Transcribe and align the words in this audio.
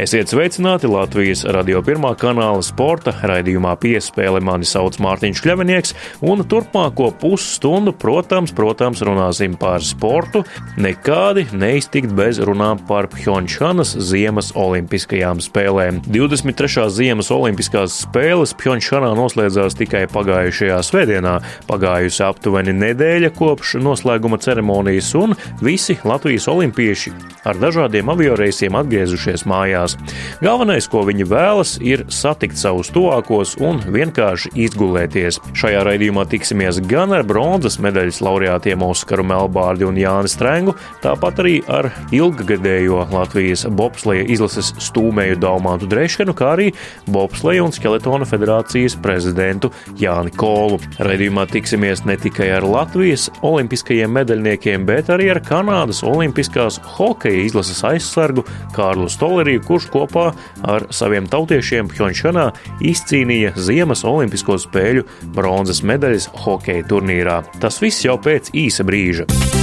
Esiet 0.00 0.30
sveicināti 0.32 0.88
Latvijas 0.88 1.42
radio 1.52 1.82
pirmā 1.84 2.14
kanāla 2.16 2.62
sporta 2.64 3.12
raidījumā 3.12 3.74
piespēle. 3.82 4.40
Mani 4.40 4.64
sauc 4.64 4.94
Mārtiņš 4.96 5.42
Kļavinieks, 5.44 5.92
un 6.24 6.40
turpmāko 6.48 7.10
pusstundu, 7.20 7.92
protams, 7.92 8.54
protams, 8.56 9.02
runāsim 9.04 9.58
par 9.60 9.84
sportu. 9.84 10.40
Nekādi 10.80 11.44
neiztikt 11.52 12.14
bez 12.16 12.40
runām 12.40 12.80
par 12.88 13.10
Pjončanas 13.12 13.92
ziemas 14.08 14.54
olimpiskajām 14.56 15.42
spēlēm. 15.44 16.00
23. 16.08 16.86
ziemas 16.96 17.28
olimpiskās 17.36 17.98
spēles 18.06 18.56
Pjončanā 18.56 19.12
noslēdzās 19.20 19.76
tikai 19.82 20.06
pagājušajā 20.14 20.80
svētdienā. 20.88 21.34
Pagājusi 21.68 22.24
aptuveni 22.24 22.72
nedēļa 22.86 23.34
kopš 23.36 23.76
noslēguma 23.84 24.40
ceremonijas, 24.40 25.12
un 25.20 25.36
visi 25.60 26.00
Latvijas 26.08 26.48
olimpieši 26.48 27.12
ar 27.44 27.60
dažādiem 27.60 28.08
avioreisiem 28.16 28.80
atgriezušies 28.80 29.44
mājās 29.44 29.89
mājās. 29.90 30.40
Galvenais, 30.40 30.88
ko 30.88 31.04
viņi 31.04 31.26
vēlas, 31.28 31.78
ir 31.80 32.04
satikt 32.08 32.56
savus 32.56 32.90
tuvākos 32.90 33.56
un 33.60 33.80
vienkārši 33.80 34.50
izgulēties. 34.54 35.40
Šajā 35.54 35.82
raidījumā 35.84 36.26
tiksimies 36.28 36.80
gan 36.88 37.12
ar 37.12 37.24
bronzas 37.24 37.78
medaļas 37.78 38.20
laureātiem 38.20 38.82
Oskaru 38.82 39.24
Melbārdi 39.24 39.84
un 39.84 39.96
Jāni 39.96 40.30
Strengu, 40.30 40.74
tāpat 41.02 41.42
arī 41.42 41.60
ar 41.68 41.90
ilggadējo 42.12 43.06
Latvijas 43.12 43.66
bobsleja 43.68 44.24
izlases 44.28 44.72
stūmēju 44.80 45.38
Daumantu 45.40 45.88
Dreškanu, 45.90 46.34
kā 46.34 46.54
arī 46.56 46.70
bobsleja 47.06 47.64
un 47.64 47.72
skeletona 47.72 48.24
federācijas 48.28 48.96
prezidentu 49.02 49.72
Jāni 50.00 50.32
Kolu. 50.36 50.80
Raidījumā 51.00 51.46
tiksimies 51.50 52.04
ne 52.08 52.16
tikai 52.20 52.50
ar 52.56 52.66
Latvijas 52.66 53.28
olimpiskajiem 53.46 54.12
medaļniekiem, 54.16 54.88
bet 54.88 55.12
arī 55.12 55.30
ar 55.34 55.42
Kanādas 55.44 56.02
olimpiskās 56.06 56.80
hokeja 56.96 57.44
izlases 57.44 57.84
aizsargu 57.86 58.46
Kārlu 58.76 59.08
Stoleriju, 59.10 59.62
kurš 59.80 59.90
kopā 59.92 60.26
ar 60.68 60.86
saviem 60.92 61.28
tautiešiem 61.30 61.88
Pjončanā 61.88 62.50
izcīnīja 62.84 63.54
Ziemas 63.56 64.04
Olimpisko 64.04 64.58
spēļu 64.60 65.06
bronzas 65.34 65.82
medaļas 65.82 66.30
hokeja 66.44 66.84
turnīrā. 66.90 67.40
Tas 67.60 67.80
viss 67.80 68.04
jau 68.04 68.18
pēc 68.20 68.52
īsa 68.52 68.84
brīža. 68.84 69.59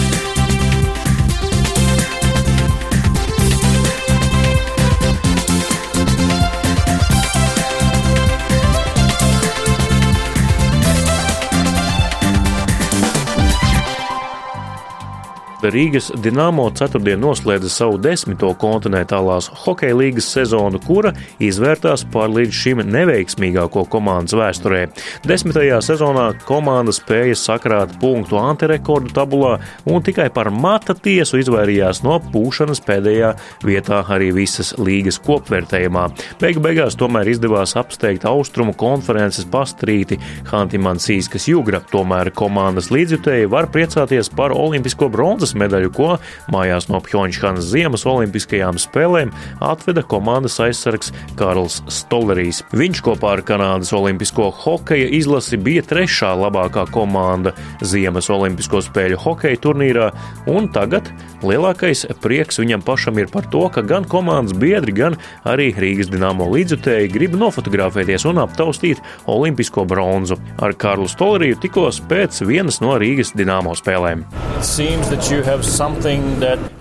Rīgas 15.57 16.11
Dienāmo 16.21 16.67
ceturtdien 16.77 17.17
noslēdza 17.17 17.69
savu 17.71 17.97
desmito 17.97 18.51
kontinentālās 18.61 19.47
hokeja 19.63 19.95
līgas 19.97 20.27
sezonu, 20.35 20.77
kura 20.83 21.13
izvērtās 21.41 22.03
par 22.13 22.29
līdz 22.29 22.53
šim 22.53 22.83
neveiksmīgāko 22.85 23.87
komandas 23.89 24.35
vēsturē. 24.37 24.83
Desmitajā 25.25 25.79
sezonā 25.81 26.27
komanda 26.45 26.93
spēja 26.93 27.33
sakrāt 27.41 27.95
punktu 28.01 28.37
antirekordu 28.37 29.15
tabulā 29.17 29.55
un 29.89 30.05
tikai 30.05 30.27
par 30.33 30.51
mata 30.53 30.93
tiesu 30.93 31.41
izvairījās 31.41 32.03
no 32.05 32.19
pūšanas 32.29 32.83
pēdējā 32.85 33.33
vietā 33.65 34.03
arī 34.13 34.29
visas 34.37 34.75
līgas 34.77 35.17
kopvērtējumā. 35.25 36.05
Beigu 36.41 36.61
beigās 36.61 36.99
tomēr 36.99 37.33
izdevās 37.33 37.73
apsteigt 37.81 38.29
austrumu 38.29 38.77
konferences 38.77 39.49
pastrīti 39.49 40.19
Hantimansīskas 40.51 41.49
jugra, 41.49 41.81
tomēr 41.91 42.29
komandas 42.37 42.91
līdzjutēji 42.93 43.49
var 43.49 43.71
priecāties 43.73 44.29
par 44.37 44.53
olimpisko 44.53 45.09
bronzas 45.09 45.46
bronzas 45.47 45.55
medaļu, 45.55 45.91
ko 45.93 46.17
mājās 46.51 46.87
no 46.89 46.99
Pjončhanas 47.01 47.69
Ziemas 47.71 48.05
Olimpiskajām 48.05 48.77
spēlēm 48.79 49.31
atveda 49.61 50.03
komandas 50.03 50.59
aizsargs 50.59 51.13
Karls 51.37 51.81
Stolerijs. 51.87 52.63
Viņš 52.73 53.01
kopā 53.03 53.37
ar 53.37 53.43
Kanādas 53.43 53.93
Olimpisko 53.93 54.51
hokeja 54.51 55.07
izlasi 55.07 55.57
bija 55.57 55.83
trešā 55.83 56.33
labākā 56.35 56.87
komanda 56.91 57.53
Ziemas 57.81 58.29
Olimpisko 58.29 58.81
spēļu 58.81 59.19
hokeja 59.23 59.61
turnīrā, 59.63 60.09
un 60.47 60.67
tagad 60.73 61.11
lielākais 61.43 62.05
prieks 62.21 62.59
viņam 62.59 62.83
pašam 62.83 63.17
ir 63.19 63.29
par 63.31 63.47
to, 63.51 63.67
ka 63.69 63.81
gan 63.81 64.07
komandas 64.07 64.57
biedri, 64.57 64.95
gan 64.95 65.17
arī 65.47 65.71
Rīgas 65.77 66.11
dināmo 66.11 66.49
līdzutēji 66.51 67.11
grib 67.13 67.37
nofotografēties 67.37 68.25
un 68.27 68.41
aptaustīt 68.43 69.01
olimpisko 69.27 69.85
bronzu. 69.87 70.39
Ar 70.63 70.73
Karlu 70.73 71.07
Stoleriju 71.07 71.59
tikos 71.61 72.01
pēc 72.09 72.41
vienas 72.47 72.81
no 72.81 72.97
Rīgas 72.99 73.35
dināmo 73.37 73.75
spēlēm. 73.77 74.25
That, 74.57 75.31
uh, 75.31 75.36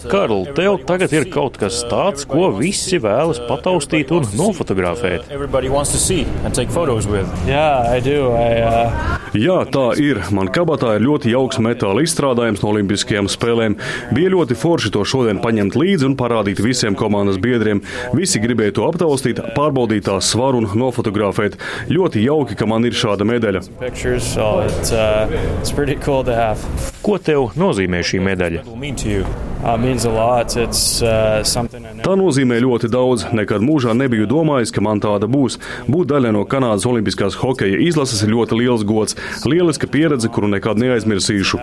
Karl, 0.07 0.45
tev 0.57 0.79
tagad 0.87 1.13
ir 1.17 1.27
kaut 1.33 1.59
kas 1.61 1.81
tāds, 1.91 2.27
ko 2.29 2.51
visi 2.57 3.01
vēlas 3.03 3.41
pataustīt 3.49 4.13
un 4.15 4.27
nofotografēt. 4.39 5.27
Yeah, 7.49 7.89
I 7.91 8.01
do. 8.05 8.33
I, 8.37 8.63
uh... 8.63 9.17
Jā, 9.37 9.59
tā 9.73 9.87
ir. 10.01 10.23
Man 10.35 10.49
kabatā 10.55 10.95
ir 10.97 11.05
ļoti 11.05 11.33
jauks 11.35 11.59
metāla 11.63 12.05
izstrādājums 12.07 12.63
no 12.63 12.71
Olimpiskajām 12.73 13.29
spēlēm. 13.33 13.77
Bija 14.17 14.33
ļoti 14.33 14.57
forši 14.59 14.93
to 14.95 15.03
šodien 15.09 15.43
paņemt 15.43 15.77
līdzi 15.77 16.09
un 16.09 16.17
parādīt 16.19 16.63
visiem 16.65 16.97
komandas 16.99 17.41
biedriem. 17.43 17.83
Visi 18.17 18.41
gribēja 18.43 18.79
to 18.79 18.87
aptaustīt, 18.89 19.43
pārbaudīt 19.57 20.07
tās 20.09 20.31
svaru 20.33 20.63
un 20.63 20.71
nofotografēt. 20.79 21.59
Ļoti 21.93 22.25
jauki, 22.25 22.57
ka 22.59 22.71
man 22.71 22.87
ir 22.87 22.97
šāda 22.97 23.27
medaļa. 23.29 23.67
Pictures, 23.83 24.25
so 24.25 24.63
it's, 24.65 24.93
uh, 24.95 25.27
it's 25.61 25.75
cool 26.05 26.25
Ko 27.07 27.19
tev 27.23 27.53
nozīmē 27.59 28.01
šī 28.07 28.19
medaļa? 28.25 28.46
Uh, 29.67 29.75
uh, 31.03 32.01
tā 32.05 32.15
nozīmē 32.19 32.61
ļoti 32.63 32.91
daudz. 32.93 33.27
Nekad 33.37 33.65
mūžā 33.65 33.97
nebiju 33.97 34.29
domājis, 34.31 34.73
ka 34.75 34.85
man 34.85 35.01
tāda 35.03 35.29
būs. 35.31 35.59
Būt 35.91 36.13
daļai 36.13 36.35
no 36.37 36.45
Kanādas 36.49 36.87
Olimpiskās 36.89 37.39
hokeja 37.41 37.81
izlases 37.83 38.23
ir 38.23 38.35
ļoti 38.35 38.61
liels 38.61 38.87
gods. 38.87 39.19
Lieliska 39.49 39.91
pieredze, 39.91 40.31
kuru 40.33 40.53
nekad 40.53 40.79
neaizmirsīšu. 40.83 41.61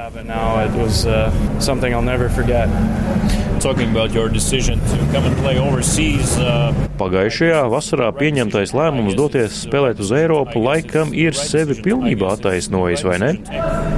Uh, 6.35 6.75
Pagājušajā 6.99 7.61
vasarā 7.71 8.09
pieņemtais 8.17 8.73
lēmums 8.75 9.15
doties 9.15 9.61
spēlēt 9.63 10.01
uz 10.03 10.11
Eiropu 10.11 10.59
laikam 10.59 11.13
ir 11.15 11.37
sevi 11.37 11.77
pilnībā 11.79 12.33
attaisnojis, 12.35 13.05
vai 13.07 13.21
ne? 13.23 13.31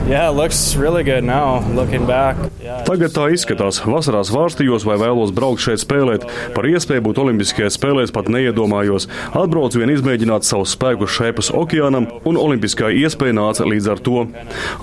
Yeah, 0.05 0.29
really 0.77 1.01
yeah. 2.61 2.83
Tagad 2.85 3.15
tā 3.15 3.25
izskatās. 3.33 3.79
Vasarās 3.81 4.29
vārstījos 4.29 4.85
vai 4.85 4.99
vēlos 5.01 5.33
braukt 5.33 5.63
šeit 5.65 5.81
spēlēt. 5.81 6.27
Par 6.53 6.69
iespēju 6.69 7.07
būt 7.07 7.23
Olimpiskajās 7.23 7.79
spēlēs 7.79 8.13
pat 8.13 8.29
neiedomājos. 8.29 9.09
Atbraucu 9.33 9.81
vien 9.81 9.95
izmēģināt 9.95 10.45
savus 10.45 10.75
spēkus 10.77 11.15
šēpas 11.17 11.49
okeānam, 11.57 12.05
un 12.21 12.37
Olimpiskā 12.37 12.91
iespēja 12.93 13.39
nāca 13.39 13.65
līdz 13.65 13.91
ar 13.95 14.05
to. 14.05 14.27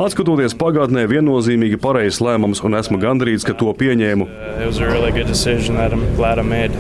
Atskatoties 0.03 0.59
pagātnē, 0.59 1.07
viennozīmīgi 1.07 1.79
pareizs 1.79 2.19
lēmums, 2.25 2.65
un 2.67 2.75
esmu 2.83 2.99
gandrīz, 3.03 3.47
ka 3.47 3.55
to 3.55 3.71
pieņēmu. 3.79 4.27
Was 4.73 4.81
a 4.81 4.87
really 4.87 5.13
good 5.13 5.27
decision 5.27 5.75
that 5.75 5.93
I'm 5.93 6.17
glad 6.17 6.39
I 6.39 6.43
made. 6.43 6.71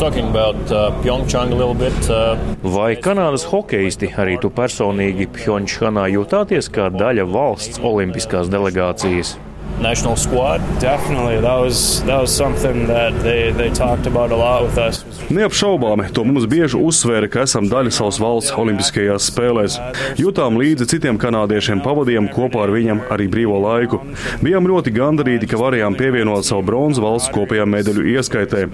About, 0.00 0.54
uh, 0.70 1.74
bit, 1.74 2.10
uh... 2.10 2.38
Vai 2.62 2.94
Kanādas 2.94 3.42
hokeisti 3.50 4.06
arī 4.14 4.38
tu 4.38 4.52
personīgi 4.54 5.26
Pjončhanā 5.34 6.06
jūtāties 6.14 6.70
kā 6.70 6.86
daļa 6.94 7.26
valsts 7.26 7.82
olimpiskās 7.82 8.46
delegācijas? 8.54 9.34
National 9.80 10.16
squad. 10.16 10.60
Definitely, 10.80 11.40
that 11.40 11.58
was 11.58 12.02
that 12.04 12.20
was 12.20 12.30
something 12.30 12.86
that 12.86 13.12
they 13.22 13.50
they 13.52 13.70
talked 13.70 14.06
about 14.06 14.30
a 14.32 14.36
lot 14.36 14.62
with 14.62 14.78
us. 14.78 15.04
Neapšaubāmi, 15.30 16.10
to 16.12 16.24
mums 16.24 16.46
bieži 16.50 16.78
uzsvēra, 16.78 17.28
ka 17.30 17.44
esam 17.46 17.68
daļa 17.70 17.92
savas 17.94 18.20
valsts 18.20 18.54
olimpiskajās 18.58 19.30
spēlēs. 19.30 19.78
Jutām 20.20 20.58
līdzi 20.60 20.88
citiem 20.90 21.18
kanādiešiem, 21.20 21.82
pavadījām 21.84 22.30
kopā 22.34 22.64
ar 22.66 22.74
viņiem 22.74 23.04
arī 23.14 23.28
brīvo 23.30 23.60
laiku. 23.62 24.00
Bijām 24.44 24.68
ļoti 24.70 24.92
gandarīti, 24.96 25.48
ka 25.50 25.60
varējām 25.60 25.96
pievienot 25.98 26.48
savu 26.48 26.66
bronzu 26.66 27.04
valsts 27.04 27.32
kopējā 27.34 27.66
medaļu 27.70 28.06
ieskaitē. 28.14 28.64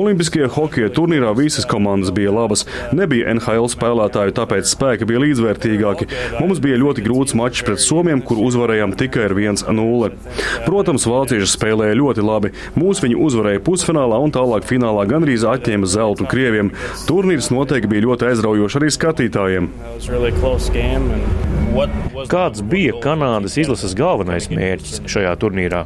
Olimpiskajā 0.00 0.50
hokeja 0.56 0.90
turnīrā 0.94 1.30
visas 1.38 1.68
komandas 1.68 2.12
bija 2.14 2.32
labas, 2.34 2.66
nebija 2.96 3.32
NHL 3.36 3.70
spēlētāju, 3.72 4.34
tāpēc 4.36 4.68
spēki 4.70 5.08
bija 5.08 5.22
līdzvērtīgāki. 5.24 6.10
Mums 6.40 6.60
bija 6.64 6.80
ļoti 6.82 7.04
grūts 7.06 7.36
mačs 7.38 7.64
pret 7.66 7.82
Somiem, 7.84 8.22
kur 8.24 8.40
uzvarējām 8.42 8.96
tikai 8.98 9.28
ar 9.28 9.36
1-0. 9.38 10.12
Protams, 10.66 11.06
vācieši 11.08 11.48
spēlēja 11.50 11.98
ļoti 11.98 12.24
labi. 12.24 12.52
Mūs 12.78 13.02
viņi 13.04 13.18
uzvarēja 13.26 13.62
pusfinālā 13.64 14.20
un 14.24 14.34
tālāk 14.34 14.66
finālā 14.68 15.06
gandrīz 15.10 15.46
atņēma 15.48 15.90
zeltu 15.90 16.28
Krieviem. 16.30 16.72
Turnīrs 17.08 17.50
noteikti 17.54 17.90
bija 17.90 18.06
ļoti 18.08 18.30
aizraujošs 18.30 18.78
arī 18.80 18.92
skatītājiem. 18.94 19.68
Kāds 22.30 22.64
bija 22.70 22.96
Kanādas 23.02 23.58
izlases 23.60 23.96
galvenais 23.98 24.50
mērķis 24.52 25.04
šajā 25.10 25.36
turnīrā? 25.42 25.84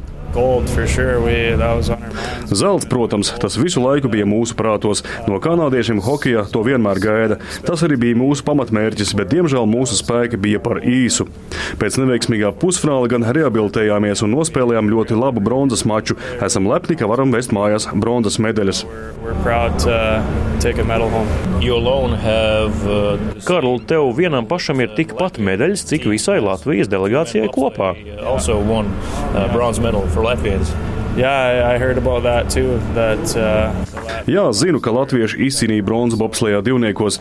Zelts, 2.49 2.87
protams, 2.89 3.31
tas 3.41 3.57
visu 3.57 3.81
laiku 3.83 4.09
bija 4.09 4.25
mūsu 4.29 4.55
prātos. 4.57 5.03
No 5.29 5.37
kanādiešiem 5.41 6.01
hokeja 6.05 6.45
to 6.49 6.63
vienmēr 6.65 7.01
gaida. 7.01 7.37
Tas 7.65 7.83
arī 7.85 7.97
bija 8.01 8.17
mūsu 8.17 8.45
pamatmērķis, 8.47 9.13
bet 9.17 9.29
diemžēl 9.33 9.67
mūsu 9.69 9.97
spēki 9.99 10.39
bija 10.41 10.61
par 10.63 10.81
īsu. 10.85 11.27
Pēc 11.81 11.99
neveiksmīgā 12.01 12.51
pusfināla 12.61 13.09
gan 13.11 13.27
rehabilitējāmies 13.27 14.23
un 14.25 14.33
nospēlējām 14.37 14.89
ļoti 14.93 15.17
labu 15.19 15.43
bronzas 15.45 15.85
maču. 15.89 16.17
Esam 16.45 16.69
lepni, 16.69 16.97
ka 16.99 17.09
varam 17.09 17.33
vest 17.35 17.53
mājās 17.55 17.89
bronzas 17.93 18.39
medaļas. 18.41 18.83
Karl, 23.47 23.77
tev 23.89 24.09
vienam 24.17 24.47
pašam 24.49 24.81
ir 24.83 24.93
tikpat 24.97 25.39
medaļas, 25.43 25.85
cik 25.89 26.09
visai 26.11 26.39
Latvijas 26.43 26.89
delegācijai 26.91 27.49
kopā. 27.53 27.93
Won, 28.69 28.89
uh, 29.33 29.45
Yeah, 31.17 31.69
I 31.73 31.77
heard 31.77 31.97
about 31.97 32.23
that 32.23 32.49
too. 32.49 32.79
That, 32.93 33.35
uh, 33.35 33.73
Jā, 34.29 34.43
zinu, 34.53 34.79
ka 34.83 34.91
latvieši 34.93 35.39
izcīnīja 35.47 35.83
bronzu 35.85 36.17
bobslējā 36.19 36.61
divniekos. 36.65 37.17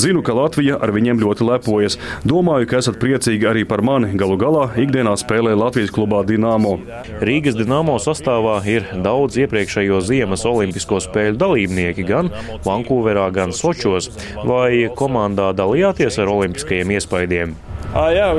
Zinu, 0.00 0.22
ka 0.26 0.34
Latvija 0.36 0.78
ar 0.82 0.92
viņiem 0.94 1.20
ļoti 1.22 1.46
lepojas. 1.46 1.98
Domāju, 2.28 2.68
ka 2.70 2.80
esat 2.82 2.98
priecīgi 3.02 3.48
arī 3.48 3.64
par 3.68 3.82
mani. 3.86 4.12
Galu 4.18 4.36
galā 4.40 4.66
ikdienā 4.80 5.14
spēlē 5.20 5.54
Latvijas 5.58 5.92
klubā 5.94 6.22
Dienāmo. 6.26 6.76
Rīgas 7.22 7.58
Dienāmo 7.58 7.98
sastāvā 8.02 8.58
ir 8.68 8.88
daudz 9.04 9.38
iepriekšējo 9.44 10.02
ziemas 10.04 10.46
olimpisko 10.48 11.00
spēļu 11.06 11.38
dalībnieki 11.42 12.06
gan 12.08 12.32
Vankūverā, 12.66 13.28
gan 13.34 13.54
Sočos. 13.56 14.10
Vai 14.44 14.88
komandā 14.98 15.52
dalījāties 15.56 16.18
ar 16.22 16.32
olimpiskajiem 16.36 16.96
iespaidiem? 16.98 17.54
Yeah, 17.92 18.32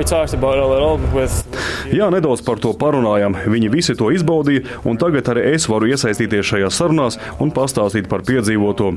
with... 1.14 1.46
Jā, 1.94 2.08
nedaudz 2.10 2.42
par 2.42 2.58
to 2.58 2.72
parunājām. 2.74 3.36
Viņi 3.54 3.70
visi 3.70 3.94
to 3.94 4.08
izbaudīja, 4.10 4.64
un 4.90 4.98
tagad 4.98 5.30
arī 5.30 5.44
es 5.54 5.68
varu 5.70 5.92
iesaistīties 5.92 6.48
šajās 6.50 6.80
sarunās 6.80 7.20
un 7.44 7.52
pastāstīt 7.54 8.10
par 8.10 8.24
piedzīvoto. 8.26 8.96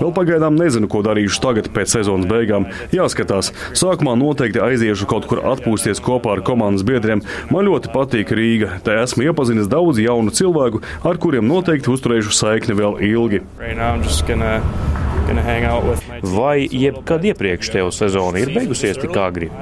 Vēl 0.00 0.14
pagaidām 0.16 0.56
nezinu, 0.56 0.88
ko 0.88 1.02
darīšu 1.04 1.42
tagad 1.44 1.68
pēc 1.74 1.98
sezonas 1.98 2.30
beigām. 2.30 2.70
Jāskatās. 2.96 3.52
Sākumā 3.76 4.16
noteikti 4.16 4.62
aiziešu 4.64 5.04
kaut 5.10 5.28
kur 5.28 5.44
atpūsties 5.52 6.00
kopā 6.04 6.38
ar 6.38 6.44
komandas 6.46 6.86
biedriem. 6.88 7.20
Man 7.52 7.68
ļoti 7.68 7.92
patīk 7.92 8.32
Rīga. 8.32 8.80
Te 8.86 8.96
esmu 9.02 9.28
iepazinis 9.28 9.68
daudz 9.68 10.00
jaunu 10.00 10.32
cilvēku, 10.32 10.80
ar 11.04 11.20
kuriem 11.20 11.44
noteikti 11.50 11.92
uzturēšu 11.92 12.32
saikni 12.32 12.80
vēl 12.80 13.04
ilgi. 13.04 13.44
Right 13.60 13.76
now, 13.76 14.00
Vai 16.24 16.68
jebkad 16.70 17.24
iepriekš 17.24 17.70
tev 17.74 17.90
sezona 17.92 18.38
ir 18.40 18.48
beigusies 18.54 18.96
tik 19.00 19.16
agri? 19.20 19.50
Uh... 19.52 19.58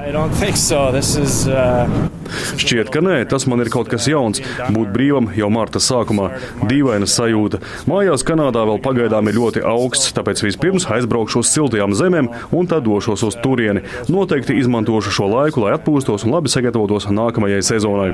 Šķiet, 2.61 2.91
ka 2.93 3.00
nē, 3.03 3.17
tas 3.29 3.47
man 3.50 3.61
ir 3.64 3.70
kaut 3.73 3.88
kas 3.91 4.06
jauns. 4.11 4.43
Būt 4.73 4.88
brīvam 4.94 5.26
jau 5.37 5.50
marta 5.53 5.79
sākumā. 5.82 6.26
Dīvaina 6.70 7.06
sajūta. 7.11 7.59
Mājās 7.91 8.25
Kanādā 8.26 8.62
vēl 8.69 8.79
pagaidām 8.85 9.25
ir 9.31 9.35
ļoti 9.41 9.61
augsts, 9.67 10.14
tāpēc 10.17 10.38
vispirms 10.47 10.85
aizbraukšu 10.93 11.37
uz 11.43 11.49
siltajām 11.50 11.93
zemēm 11.99 12.26
un 12.55 12.65
tad 12.70 12.82
došos 12.87 13.20
uz 13.26 13.35
turieni. 13.43 13.81
Noteikti 14.12 14.53
izmantošu 14.61 15.11
šo 15.19 15.26
laiku, 15.32 15.58
lai 15.67 15.73
atpūstos 15.79 16.20
un 16.26 16.31
labi 16.37 16.49
sagatavotos 16.53 17.05
nākamajai 17.11 17.62
sezonai. 17.73 18.11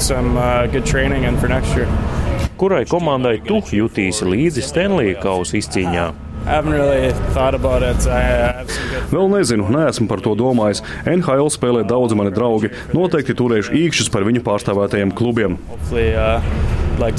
Some, 0.00 0.32
uh, 0.40 0.64
Kurai 2.60 2.84
komandai 2.88 3.36
tu 3.44 3.60
jutīsi 3.72 4.24
līdzi 4.28 4.62
Stanley 4.64 5.14
kausa 5.20 5.56
izcīņā? 5.60 6.29
Really 6.46 7.12
Vēl 9.10 9.28
nezinu, 9.32 9.68
neesmu 9.70 10.08
par 10.10 10.22
to 10.24 10.34
domājis. 10.38 10.82
NHL 11.04 11.50
spēlē 11.52 11.84
daudz 11.88 12.16
mani 12.16 12.32
draugi. 12.34 12.72
Noteikti 12.96 13.36
turēšu 13.36 13.76
īkšķus 13.76 14.10
par 14.14 14.26
viņu 14.28 14.44
pārstāvētajiem 14.46 15.12
klubiem. 15.16 15.58
Uh, 15.90 16.40
like 16.98 17.18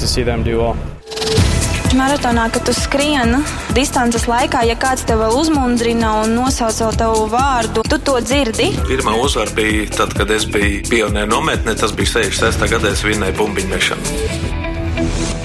Maratonā, 1.92 2.46
kad 2.48 2.64
tu 2.64 2.72
skrieni 2.72 3.42
distances 3.76 4.24
laikā, 4.24 4.62
ja 4.64 4.76
kāds 4.80 5.04
tev 5.08 5.20
vēl 5.20 5.36
uzmundrina 5.42 6.14
un 6.22 6.32
nosauc 6.38 6.96
tavu 6.96 7.26
vārdu, 7.32 7.84
tu 7.84 7.98
to 8.00 8.16
dzirdi. 8.24 8.70
Pirmā 8.88 9.18
uzvara 9.20 9.52
bija 9.56 9.90
tad, 9.98 10.16
kad 10.16 10.32
es 10.32 10.48
biju 10.48 10.80
pionieru 10.88 11.34
nometnē. 11.34 11.76
Tas 11.76 11.92
bija 11.96 12.16
66. 12.16 12.64
gadā, 12.72 12.96
es 12.96 13.04
vinnēju 13.04 13.38
bumbiņu 13.42 13.72
mešanu. 13.76 15.41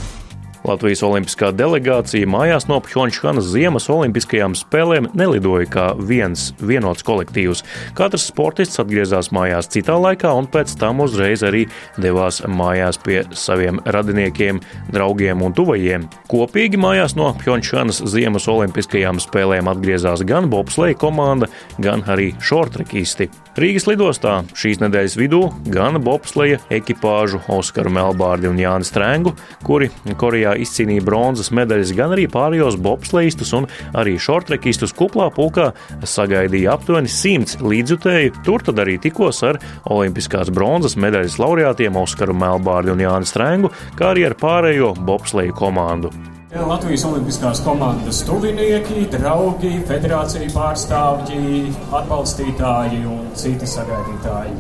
Latvijas 0.68 1.02
Olimpiskā 1.08 1.54
delegācija 1.56 2.28
mājās 2.28 2.68
no 2.68 2.82
Pjončhanas 2.84 3.48
Ziemas 3.54 3.88
Olimpiskajām 3.92 4.56
spēlēm 4.58 5.08
nelidoja 5.18 5.68
kā 5.72 5.86
viens 5.96 6.50
vienots 6.60 7.06
kolektīvs. 7.08 7.64
Katrs 7.96 8.28
sportists 8.32 8.82
atgriezās 8.84 9.32
mājās 9.36 9.72
citā 9.72 9.96
laikā 9.96 10.34
un 10.36 10.50
pēc 10.52 10.74
tam 10.82 11.00
uzreiz 11.06 11.46
arī 11.48 11.64
devās 11.96 12.42
mājās 12.44 13.00
pie 13.00 13.22
saviem 13.32 13.80
radiniekiem, 13.86 14.60
draugiem 14.92 15.46
un 15.48 15.56
tuvajiem. 15.56 16.10
Kopīgi 16.28 16.80
mājās 16.84 17.16
no 17.16 17.32
Pjončhanas 17.40 18.04
Ziemas 18.12 18.50
Olimpiskajām 18.52 19.22
spēlēm 19.24 19.72
atgriezās 19.72 20.26
gan 20.28 20.52
bobsleja 20.52 21.00
komanda, 21.00 21.48
gan 21.80 22.04
arī 22.12 22.34
šortrekisti. 22.44 23.30
Rīgas 23.58 23.88
lidostā 23.90 24.44
šīs 24.54 24.84
nedēļas 24.84 25.16
vidū 25.18 25.40
gan 25.74 25.98
bobsleja 26.06 26.60
ekipāžu 26.70 27.40
Oskaru 27.50 27.90
Melbārdi 27.96 28.52
un 28.52 28.60
Jānis 28.62 28.92
Strēngu, 28.92 29.34
kuri 29.66 29.90
Korejā 30.18 30.57
izcīnīja 30.62 31.06
bronzas 31.08 31.52
medaļas, 31.56 31.94
gan 31.98 32.16
arī 32.16 32.28
pārējos 32.32 32.80
bobsleistus 32.84 33.54
un 33.58 33.68
arī 33.98 34.18
šortrekistus 34.22 34.96
kuplā 34.98 35.30
pulkā 35.36 35.72
sagaidīja 36.04 36.78
aptuveni 36.78 37.12
simts 37.12 37.60
līdzjutēju. 37.64 38.38
Tur 38.48 38.66
tad 38.68 38.82
arī 38.84 38.98
tikos 39.02 39.44
ar 39.48 39.62
olimpiskās 39.90 40.54
bronzas 40.54 40.98
medaļas 41.00 41.40
laureātiem 41.42 42.00
Oskaru 42.00 42.38
Melbārdu 42.38 42.96
un 42.96 43.06
Jānu 43.06 43.30
Strēngu, 43.30 43.74
kā 43.98 44.14
arī 44.14 44.28
ar 44.30 44.38
pārējo 44.40 44.96
bobsleju 45.08 45.56
komandu. 45.58 46.14
Latvijas 46.56 47.04
Olimpiskās 47.04 47.60
komandas 47.60 48.22
tuvinieki, 48.24 49.02
draugi, 49.12 49.82
federācija 49.90 50.48
pārstāvji, 50.54 51.74
atbalstītāji 51.92 53.02
un 53.04 53.26
citi 53.36 53.68
sagaidītāji. 53.68 54.54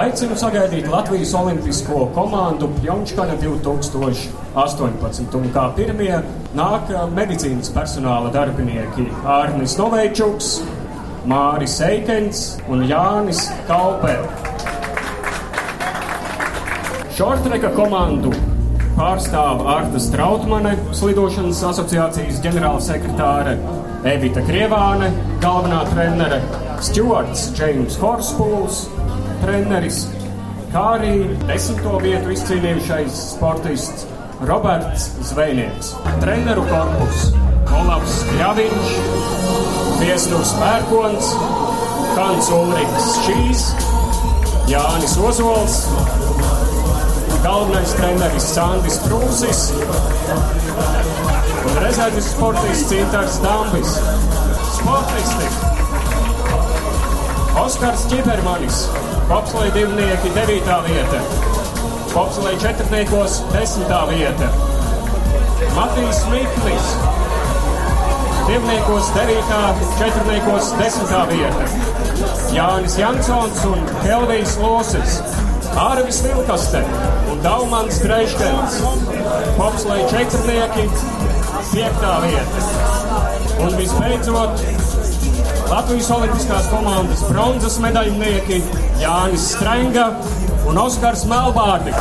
Aicinu 0.00 0.38
sagaidīt 0.40 0.88
Latvijas 0.88 1.34
Olimpisko 1.36 2.06
komandu 2.16 2.70
Pjončkana 2.78 3.36
2018. 3.44 5.36
Un 5.36 5.52
kā 5.52 5.66
pirmie 5.76 6.16
nāk 6.56 6.96
medicīnas 7.12 7.68
personāla 7.76 8.32
darbinieki 8.32 9.04
Ārnis 9.36 9.76
Noveičuks, 9.76 10.50
Māris 11.28 11.76
Eikens 11.84 12.46
un 12.64 12.88
Jānis 12.88 13.50
Kalpe. 13.68 14.16
Šortreka 17.12 17.76
komandu 17.76 18.32
pārstāv 18.96 19.60
Arta 19.68 20.00
Strautmane, 20.00 20.72
Slidošanas 20.96 21.60
asociācijas 21.68 22.40
ģenerālsekretāre, 22.44 23.56
Evita 24.08 24.40
Krievāne, 24.46 25.10
galvenā 25.42 25.82
trenere, 25.90 26.40
Stjuarts 26.84 27.50
Džeims 27.56 27.98
Horspūls, 28.00 28.86
treneris, 29.42 30.06
kā 30.72 30.84
arī 30.96 31.14
desmito 31.44 31.98
vietu 32.04 32.32
izcīnījušais 32.32 33.20
sportists 33.34 34.08
Roberts 34.48 35.10
Zvejnieks. 35.28 35.92
Treneru 36.22 36.64
korpus 36.70 37.30
Olavs 37.76 38.20
Kļaviņš, 38.30 38.94
Viesturs 40.00 40.54
Pērkons, 40.60 41.32
Hans 42.16 42.48
Ulriks 42.56 43.12
Šīs, 43.26 43.66
Jānis 44.72 45.18
Ozols, 45.20 45.82
galvenais 47.42 47.92
treneris 47.98 48.46
Sandis 48.54 48.98
Prūsis 49.06 49.72
un 51.66 51.82
rezerves 51.82 52.30
sportists 52.32 52.88
Cintars 52.88 53.40
Dambis. 53.42 53.96
Sportisti 54.76 55.48
Oskars 57.64 58.06
Čibermanis, 58.10 58.88
bobsleja 59.28 59.70
divnieki 59.74 60.30
9. 60.34 60.46
vieta, 60.86 61.20
bobsleja 62.14 62.58
četrniekos 62.60 63.40
10. 63.52 63.80
vieta, 64.10 64.48
Matīs 65.76 66.20
Miklis, 66.30 66.92
divniekos 68.48 69.10
9. 69.14 69.42
četrniekos 69.98 70.72
10. 70.78 71.26
vieta, 71.32 71.64
Jānis 72.52 72.98
Jansons 72.98 73.64
un 73.64 73.80
Kelvijs 74.04 74.58
Losis. 74.60 75.45
Ārvis 75.76 76.22
Vilkaste 76.24 76.80
un 77.28 77.40
Daumans 77.44 77.98
Greiškens. 78.00 78.78
Popslēja 79.58 80.06
četrnieki, 80.08 80.86
piektā 81.68 82.14
vieta. 82.24 82.62
Un 83.60 83.76
visbeidzot, 83.76 84.64
Latvijas 85.68 86.08
Olimpiskās 86.16 86.70
komandas 86.72 87.26
bronzas 87.28 87.76
medaļnieki 87.84 88.62
Jānis 89.02 89.50
Strenga 89.52 90.08
un 90.70 90.80
Oskars 90.86 91.26
Melbārdi. 91.28 91.92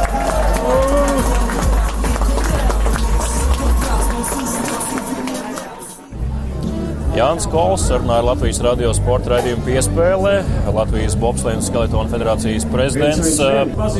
Jānis 7.15 7.45
Kols 7.47 7.85
sarunāja 7.87 8.19
ar 8.19 8.25
Latvijas 8.27 8.57
radio 8.59 8.89
sporta 8.95 9.29
raidījumu 9.31 9.63
piespēlē. 9.63 10.33
Latvijas 10.75 11.13
Bobslēnu 11.19 11.63
skeletonu 11.63 12.11
federācijas 12.11 12.65
prezidents. 12.67 13.37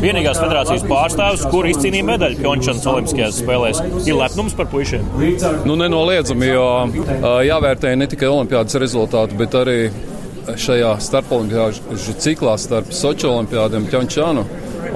Vienīgās 0.04 0.42
federācijas 0.42 0.84
pārstāvis, 0.90 1.46
kur 1.54 1.70
izcīnīja 1.70 2.10
medaļu 2.10 2.42
Pjončānas 2.42 2.90
Olimpiskajās 2.92 3.40
spēlēs. 3.40 3.80
Ir 4.04 4.20
lepnums 4.20 4.58
par 4.60 4.68
puišiem? 4.74 5.08
Nu, 5.64 5.78
nenoliedzami, 5.80 6.52
jo 6.52 6.68
jāvērtē 7.48 7.96
ne 7.96 8.10
tikai 8.12 8.28
olimpiādas 8.34 8.82
rezultāti, 8.84 9.40
bet 9.40 9.56
arī 9.64 9.80
šajā 10.68 10.98
starpolimpiāžu 11.08 12.20
ciklā 12.20 12.58
starp 12.60 12.92
Sochi 12.92 13.32
olimpiādiem 13.32 13.86
un 13.86 13.92
Pjončānu. 13.94 14.50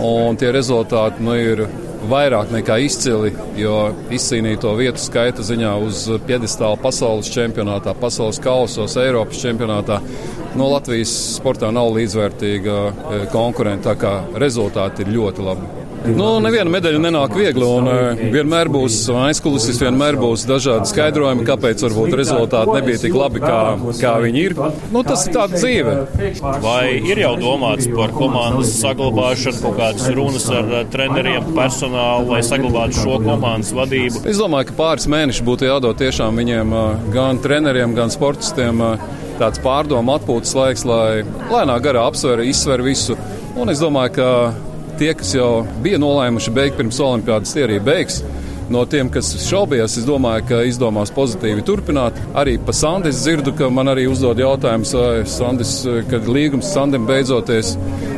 Un 0.09 0.35
tie 0.39 0.51
rezultāti 0.55 1.23
nu, 1.23 1.39
ir 1.39 1.69
vairāk 2.09 2.53
nekā 2.53 2.79
izcili, 2.85 3.31
jo 3.59 3.75
izcīnīto 4.13 4.71
vietu 4.79 5.01
skaita 5.01 5.45
ziņā 5.45 5.73
uz 5.85 6.05
piedestāla 6.27 6.79
pasaules 6.81 7.29
čempionātā, 7.33 7.93
pasaules 7.99 8.41
kausos, 8.43 8.97
Eiropas 8.99 9.41
čempionātā. 9.43 9.99
No 10.57 10.71
Latvijas 10.73 11.11
sportā 11.37 11.69
nav 11.73 11.91
līdzvērtīga 11.97 12.79
e, 12.89 13.19
konkurenta, 13.33 13.93
tā 13.93 13.99
kā 14.01 14.15
rezultāti 14.41 15.05
ir 15.05 15.13
ļoti 15.19 15.45
labi. 15.45 15.78
Nu, 16.07 16.27
neviena 16.43 16.71
medaļa 16.71 16.99
nenāk 17.03 17.33
viegli, 17.35 17.65
un 17.65 17.87
uh, 17.89 18.21
vienmēr 18.33 18.69
būs 18.71 19.01
aizkulisēs, 19.27 19.79
vienmēr 19.83 20.17
būs 20.19 20.45
dažādi 20.49 20.89
skaidrojumi, 20.89 21.45
kāpēc 21.47 21.83
varbūt 21.85 22.15
rezultāti 22.19 22.75
nebija 22.77 23.01
tik 23.03 23.17
labi, 23.17 23.41
kā, 23.43 23.59
kā 23.99 24.13
viņi 24.23 24.43
ir. 24.47 24.55
Nu, 24.93 25.03
tas 25.07 25.25
ir 25.27 25.35
tāds 25.35 25.57
dzīve. 25.59 25.95
Vai 26.63 26.83
ir 26.99 27.21
jau 27.23 27.33
domāts 27.41 27.89
par 27.91 28.13
komandas 28.15 28.73
saglabāšanu, 28.79 29.61
kaut 29.65 29.77
kādas 29.81 30.07
runas 30.15 30.47
ar 30.53 30.71
treneriem, 30.93 31.51
personālu, 31.57 32.31
lai 32.33 32.41
saglabātu 32.47 33.03
šo 33.03 33.19
komandas 33.25 33.73
vadību? 33.75 34.23
Es 34.29 34.39
domāju, 34.41 34.71
ka 34.71 34.79
pāris 34.79 35.09
mēneši 35.11 35.47
būtu 35.47 35.67
jādod 35.67 35.99
tiešām 35.99 36.39
viņiem, 36.39 36.75
uh, 36.75 37.11
gan 37.13 37.43
treneriem, 37.43 37.97
gan 37.97 38.13
sportistiem, 38.13 38.81
tāds 39.39 39.61
pārdomu 39.63 40.15
atpūtas 40.15 40.55
laiks, 40.57 40.87
lai 40.87 41.21
lēnā 41.51 41.77
garā 41.83 42.07
apsver, 42.07 42.43
izsver 42.47 42.83
visu. 42.85 43.19
Un 43.59 43.71
es 43.71 43.81
domāju, 43.83 44.15
ka 44.19 44.27
tie, 44.99 45.13
kas 45.17 45.33
jau 45.35 45.63
bija 45.83 45.99
nolēmuši 46.01 46.53
beigt 46.55 46.77
pirms 46.79 46.99
olimpiādas, 47.03 47.55
tie 47.55 47.65
arī 47.67 47.79
beigs. 47.83 48.21
No 48.69 48.83
tiem, 48.85 49.07
kas 49.09 49.31
šaubījās, 49.47 49.95
es 49.97 50.05
domāju, 50.05 50.43
ka 50.51 50.59
izdomās 50.69 51.09
pozitīvi 51.15 51.63
turpināt. 51.65 52.19
Arī 52.37 52.59
pa 52.61 52.75
Sandis 52.75 53.23
dzirdu, 53.23 53.55
ka 53.57 53.71
man 53.73 53.89
arī 53.89 54.05
uzdod 54.11 54.37
jautājumus, 54.37 54.93
Sandis, 55.31 55.71
kad 56.11 56.29
līgums 56.29 56.69
Sandim 56.75 57.07
beidzoties. 57.09 57.73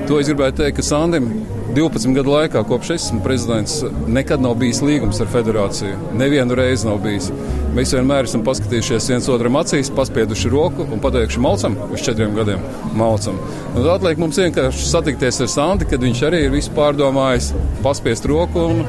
To 0.09 0.19
es 0.19 0.27
gribēju 0.27 0.57
teikt, 0.59 0.81
ka 0.81 0.87
Sandim 0.89 1.31
12 1.75 2.15
gadu 2.15 2.33
laikā, 2.33 2.63
kopš 2.67 2.89
es 2.95 3.05
esmu 3.05 3.21
prezidents, 3.23 3.77
nekad 4.11 4.41
nav 4.43 4.57
bijis 4.59 4.81
līgums 4.83 5.21
ar 5.23 5.29
federāciju. 5.31 5.95
Nevienu 6.19 6.57
reizi 6.59 6.89
nav 6.89 6.99
bijis. 7.03 7.29
Mēs 7.71 7.93
vienmēr 7.95 8.27
esam 8.27 8.43
paskatījušies 8.43 9.07
viens 9.13 9.29
otram 9.31 9.55
acīs, 9.61 9.91
paspieduši 9.95 10.51
roku 10.51 10.83
un 10.91 10.99
pateikuši, 11.03 11.39
maucam 11.39 11.77
uz 11.87 12.03
četriem 12.03 12.35
gadiem. 12.35 12.59
Maucam. 12.99 13.39
Un 13.71 13.79
tad 13.79 13.93
atliek 13.95 14.19
mums 14.19 14.41
vienkārši 14.41 14.89
satikties 14.89 15.39
ar 15.45 15.51
Santi, 15.55 15.87
kad 15.87 16.03
viņš 16.03 16.27
arī 16.27 16.45
ir 16.49 16.55
visu 16.57 16.75
pārdomājis, 16.75 17.53
paspiest 17.85 18.27
roku 18.27 18.67
un 18.73 18.83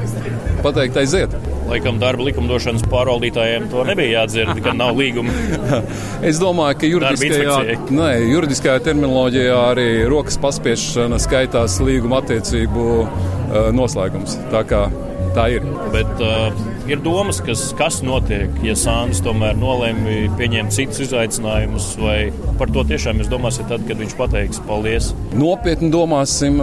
pateikt, 0.63 0.99
aiziet. 0.99 1.31
Laikam 1.67 1.95
darba 1.99 2.25
likumdošanas 2.27 2.83
pārvaldītājiem 2.91 3.69
to 3.71 3.83
nebija 3.87 4.19
jādzird, 4.19 4.59
ka 4.65 4.73
nav 4.75 4.97
līguma. 4.99 5.31
es 6.29 6.39
domāju, 6.41 6.77
ka 6.81 6.89
juridiskajā, 6.89 7.77
nē, 7.87 8.09
juridiskajā 8.33 8.75
terminoloģijā 8.89 9.59
arī 9.71 9.87
rokas 10.11 10.37
paspiešana 10.43 11.19
skaitās 11.23 11.79
līguma 11.83 12.19
attiecību 12.19 12.72
uh, 12.75 13.71
noslēgums. 13.75 14.37
Tā 14.53 14.63
kā 14.67 14.87
tā 15.33 15.47
ir. 15.55 15.65
Bet, 15.93 16.09
uh, 16.21 16.53
ir 16.89 17.01
domas, 17.03 17.39
kas, 17.43 17.65
kas 17.77 18.01
notiek, 18.05 18.51
ja 18.65 18.75
Sandis 18.77 19.21
tomēr 19.23 19.57
nolēma 19.59 20.17
pieņemt 20.37 20.75
citus 20.75 21.03
izaicinājumus, 21.07 21.93
vai 22.01 22.17
par 22.59 22.71
to 22.73 22.85
tiešām 22.89 23.21
jūs 23.21 23.31
domāsiet 23.31 23.69
tad, 23.71 23.85
kad 23.87 23.99
viņš 24.01 24.15
pateiks 24.19 24.61
paldies? 24.67 25.11
Nopietni 25.37 25.91
domāsim 25.93 26.59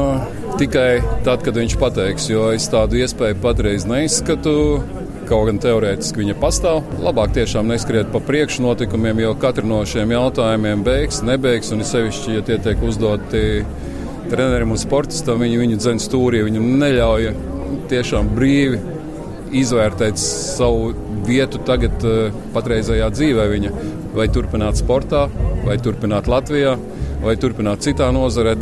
tikai 0.61 1.01
tad, 1.27 1.45
kad 1.47 1.57
viņš 1.57 1.77
pateiks, 1.81 2.31
jo 2.33 2.51
es 2.55 2.69
tādu 2.73 3.01
iespēju 3.01 3.41
patreiz 3.43 3.89
neizskatu. 3.89 4.57
Kaut 5.31 5.47
gan 5.47 5.61
teorētiski 5.63 6.25
viņa 6.25 6.35
pastāv. 6.43 6.81
Labāk 6.99 7.37
tiešām 7.37 7.69
neskriet 7.71 8.09
pa 8.11 8.19
priekšu 8.25 8.65
notikumiem, 8.65 9.21
jo 9.23 9.37
katru 9.39 9.69
no 9.71 9.79
šiem 9.87 10.11
jautājumiem 10.11 10.83
beigs, 10.83 11.21
nebeigs. 11.23 11.71
Un, 11.71 11.85
sevišķi, 11.87 12.35
ja 12.35 12.43
tie 12.49 12.57
tiek 12.65 12.83
uzdoti 12.83 13.45
trenerim 14.31 14.73
un 14.75 14.81
sportistam, 14.81 15.43
viņi 15.43 15.61
viņu 15.61 15.79
dzen 15.81 16.01
stūrī, 16.03 16.45
viņu 16.47 16.63
neļauj 16.81 17.31
tiešām 17.91 18.31
brīvi 18.37 18.81
izvērtēt 19.61 20.21
savu 20.21 20.93
vietu 21.27 21.61
tagad, 21.67 22.05
eh, 22.05 22.37
patreizajā 22.55 23.11
dzīvē. 23.17 23.49
Viņa. 23.55 23.73
Vai 24.15 24.27
turpināt 24.29 24.79
sportā, 24.79 25.29
vai 25.65 25.77
turpināt 25.79 26.27
Latvijā, 26.27 26.77
vai 27.23 27.37
turpināt 27.37 27.85
citā 27.87 28.11
nozarē. 28.13 28.57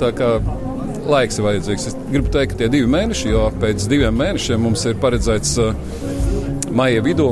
Laiks 1.09 1.39
ir 1.39 1.45
vajadzīgs. 1.45 1.87
Es 1.87 1.97
gribu 2.13 2.29
teikt, 2.29 2.53
ka 2.53 2.59
tie 2.59 2.69
divi 2.69 2.87
mēneši, 2.87 3.31
jo 3.31 3.51
pēc 3.61 3.89
diviem 3.89 4.13
mēnešiem 4.13 4.61
mums 4.61 4.85
ir 4.85 4.95
paredzēts 4.95 5.57
uh, 5.59 5.73
maija 6.71 7.01
vidū 7.01 7.31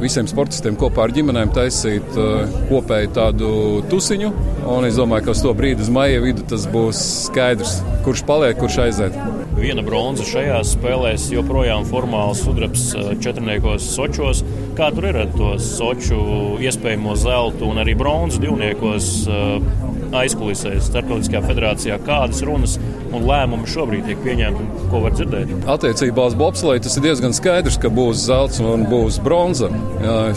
visiem 0.00 0.28
sportistiem 0.30 0.78
kopā 0.80 1.06
ar 1.06 1.14
ģimenēm 1.14 1.52
taisīt 1.54 2.18
uh, 2.18 2.44
kopēju 2.70 3.14
tādu 3.16 3.52
tusiņu. 3.92 4.32
Un 4.74 4.88
es 4.88 4.98
domāju, 5.00 5.28
ka 5.28 5.36
uz 5.36 5.44
to 5.44 5.54
brīdi, 5.56 5.84
uz 5.84 5.92
maija 5.92 6.22
vidu, 6.24 6.46
tas 6.50 6.68
būs 6.70 7.00
skaidrs, 7.28 7.80
kurš 8.06 8.24
paliek, 8.28 8.58
kurš 8.60 8.82
aiziet 8.88 9.18
viena 9.64 9.84
bronza 9.84 10.24
šajās 10.26 10.74
spēlēs, 10.74 11.28
joprojām 11.32 11.86
formāls 11.88 12.42
sudrabs 12.44 12.90
eh, 12.98 13.12
četrniekos 13.22 13.86
Sočos. 13.94 14.42
Kā 14.76 14.90
tur 14.94 15.08
ir 15.08 15.18
ar 15.22 15.30
to 15.34 15.54
Soču 15.62 16.18
iespējamo 16.64 17.14
zeltu 17.18 17.70
un 17.70 17.80
arī 17.82 17.94
bronzas 17.98 18.42
divniekos 18.42 19.10
eh, 19.24 19.83
aizkulisēs 20.20 20.88
Startautiskajā 20.88 21.42
federācijā? 21.44 21.98
Kādas 22.06 22.42
runas 22.46 22.76
un 23.14 23.26
lēmumi 23.28 23.68
šobrīd 23.70 24.08
tiek 24.08 24.20
pieņemti, 24.24 24.66
ko 24.90 25.02
var 25.04 25.14
dzirdēt? 25.16 25.52
Attiecībā 25.74 26.28
uz 26.30 26.36
bobsleju 26.38 26.84
tas 26.86 26.98
ir 26.98 27.06
diezgan 27.06 27.36
skaidrs, 27.36 27.78
ka 27.82 27.90
būs 27.94 28.26
zelts 28.26 28.60
un 28.62 28.86
būs 28.90 29.20
bronza. 29.24 29.70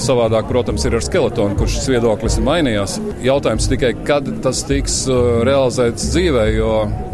Savādāk, 0.03 0.49
protams, 0.51 0.85
ir 0.87 0.97
ar 0.97 1.05
skeletonu, 1.05 1.57
kurš 1.59 1.79
šis 1.79 1.91
viedoklis 1.95 2.37
ir 2.39 2.47
mainījās. 2.47 2.97
Jautājums 3.25 3.69
tikai, 3.71 3.93
kad 4.07 4.29
tas 4.45 4.63
tiks 4.67 5.03
eh, 5.09 5.27
realizēts 5.47 6.11
dzīvē, 6.13 6.47
jo 6.57 6.73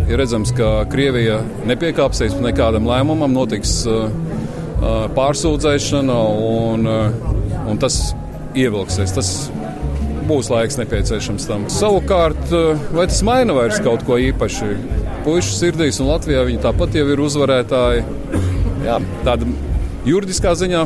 ir 0.10 0.20
redzams, 0.20 0.52
ka 0.56 0.84
Krievija 0.92 1.40
nepiekāpsies 1.70 2.36
nekādam 2.44 2.88
lēmumam, 2.90 3.32
notiks 3.34 3.82
uh, 3.88 4.10
uh, 4.84 5.06
pārsūdzēšana 5.16 6.18
un, 6.44 6.88
uh, 6.90 7.68
un 7.72 7.80
tas 7.82 8.00
ievilksies. 8.60 9.14
Tas 9.16 9.34
būs 10.28 10.50
laiks 10.54 10.80
nepieciešams 10.80 11.48
tam. 11.50 11.68
Savukārt, 11.72 12.52
vai 12.96 13.08
tas 13.10 13.22
maina 13.26 13.56
vairs 13.58 13.82
kaut 13.84 14.06
ko 14.08 14.20
īpaši? 14.22 14.74
Puikas 15.24 15.54
sirdīs 15.60 16.02
un 16.04 16.12
Latvijā 16.12 16.44
viņi 16.48 16.64
tāpat 16.64 16.98
jau 17.00 17.06
ir 17.14 17.22
uzvarētāji. 17.24 18.04
Jā, 18.84 19.00
tāda 19.24 19.48
juridiskā 20.08 20.52
ziņā 20.60 20.84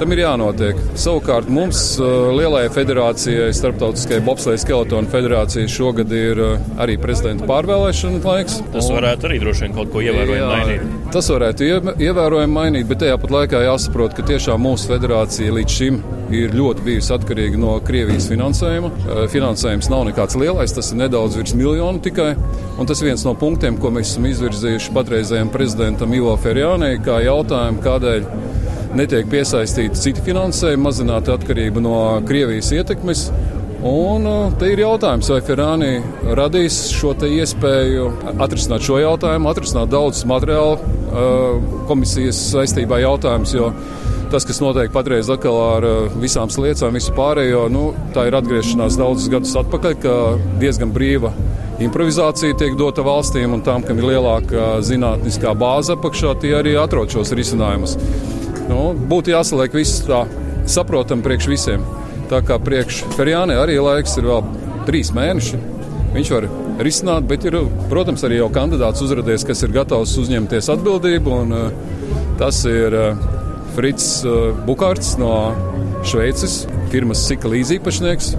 Tam 0.00 0.14
ir 0.14 0.22
jānotiek. 0.22 0.78
Savukārt 0.96 1.50
mums, 1.52 1.80
uh, 2.00 2.30
Lielajai 2.32 2.70
federācijai, 2.72 3.50
Starptautiskajai 3.52 4.22
Bobsleja 4.24 4.62
Skeletonu 4.62 5.10
federācijai, 5.12 5.66
šogad 5.68 6.14
ir 6.16 6.38
uh, 6.40 6.62
arī 6.80 6.94
prezidenta 7.02 7.44
pārvēlēšana 7.50 8.22
laiks. 8.24 8.62
Tas 8.72 8.88
varētu 8.88 9.28
arī 9.28 9.36
droši 9.42 9.66
vien 9.66 9.74
kaut 9.76 9.90
ko 9.92 10.00
ievērojami 10.00 10.46
mainīt. 10.54 10.86
Tas 11.12 11.28
varētu 11.28 11.68
ievērojami 12.00 12.54
mainīt, 12.54 12.86
bet 12.88 13.02
tajā 13.02 13.18
pat 13.20 13.34
laikā 13.34 13.60
jāsaprot, 13.66 14.16
ka 14.16 14.24
tiešām 14.30 14.64
mūsu 14.64 14.88
federācija 14.88 15.52
līdz 15.58 15.76
šim 15.76 16.00
ir 16.32 16.56
ļoti 16.56 16.86
bijusi 16.86 17.12
atkarīga 17.18 17.60
no 17.60 17.76
Krievijas 17.84 18.30
finansējuma. 18.32 18.92
Uh, 19.04 19.22
finansējums 19.34 19.92
nav 19.92 20.06
nekāds 20.08 20.38
lielais, 20.40 20.72
tas 20.78 20.94
ir 20.94 21.02
nedaudz 21.02 21.36
virs 21.36 21.52
miljonu 21.60 22.00
tikai. 22.08 22.30
Un 22.80 22.88
tas 22.88 23.04
viens 23.04 23.26
no 23.28 23.36
punktiem, 23.36 23.76
ko 23.76 23.92
mēs 23.92 24.14
esam 24.14 24.32
izvirzījuši 24.32 24.96
patreizējiem 24.96 25.52
prezidentam 25.52 26.16
Ivo 26.16 26.32
Ferjānei, 26.40 26.96
kā 27.04 27.20
jautājumu, 27.26 27.84
kādēļ 27.84 28.28
netiek 28.96 29.28
piesaistīti 29.30 29.98
citi 29.98 30.24
finansējumi, 30.26 30.82
mazināta 30.84 31.36
atkarība 31.36 31.82
no 31.84 31.96
Krievijas 32.26 32.72
ietekmes. 32.74 33.28
Un 33.86 34.26
uh, 34.28 34.50
te 34.60 34.68
ir 34.74 34.82
jautājums, 34.82 35.30
vai 35.32 35.40
Ferrāni 35.44 35.92
radīs 36.36 36.82
šo 36.92 37.14
iespēju 37.24 38.10
atrisināt 38.36 38.84
šo 38.84 38.98
jautājumu, 39.00 39.48
atrisināt 39.48 39.88
daudzus 39.92 40.26
materiālu 40.28 40.76
uh, 40.76 41.70
komisijas 41.88 42.42
saistībā 42.50 43.00
jautājumus. 43.00 43.56
Tas, 44.30 44.44
kas 44.46 44.60
notiek 44.62 44.92
patreiz 44.94 45.30
atkal 45.32 45.56
ar 45.62 45.86
uh, 45.88 46.18
visām 46.20 46.52
sliecām, 46.52 46.92
visu 46.98 47.14
pārējo, 47.16 47.64
nu, 47.72 47.86
tā 48.14 48.28
ir 48.28 48.36
atgriešanās 48.36 49.00
daudzus 49.00 49.32
gadus 49.32 49.56
atpakaļ, 49.62 49.96
ka 50.04 50.18
diezgan 50.60 50.92
brīva 50.92 51.32
improvizācija 51.80 52.58
tiek 52.60 52.76
dota 52.76 53.04
valstīm 53.06 53.56
un 53.56 53.64
tām, 53.64 53.84
kam 53.86 54.00
ir 54.00 54.10
lielāka 54.12 54.74
zinātniskā 54.84 55.54
bāze 55.56 55.96
apakšā, 55.96 56.34
tie 56.42 56.52
arī 56.58 56.76
atrod 56.76 57.16
šos 57.16 57.32
risinājumus. 57.36 57.96
Nu, 58.70 58.92
būtu 58.94 59.32
jāsaliek 59.32 59.74
viss 59.74 60.04
tā 60.06 60.22
saprotami 60.70 61.24
priekš 61.26 61.48
visiem. 61.50 61.82
Tā 62.30 62.38
kā 62.46 62.60
priekš 62.62 63.02
Ferjānai 63.16 63.56
arī 63.58 63.80
laiks 63.82 64.14
ir 64.20 64.28
vēl 64.30 64.44
trīs 64.86 65.10
mēneši. 65.16 65.58
Viņš 66.14 66.30
var 66.34 66.46
risināt, 66.82 67.26
bet 67.30 67.44
ir, 67.46 67.56
protams, 67.90 68.22
arī 68.26 68.38
jau 68.38 68.48
kandidāts 68.54 69.02
uzrādījis, 69.02 69.46
kas 69.46 69.64
ir 69.66 69.74
gatavs 69.74 70.14
uzņemties 70.22 70.70
atbildību. 70.74 71.34
Un, 71.42 71.56
uh, 71.56 72.22
tas 72.38 72.62
ir 72.70 72.94
uh, 72.94 73.26
Frits 73.74 74.08
uh, 74.26 74.52
Bukārts 74.66 75.16
no 75.18 75.34
Šveices, 76.06 76.64
firmas 76.94 77.26
Sika 77.26 77.50
līdzīpašnieks. 77.50 78.34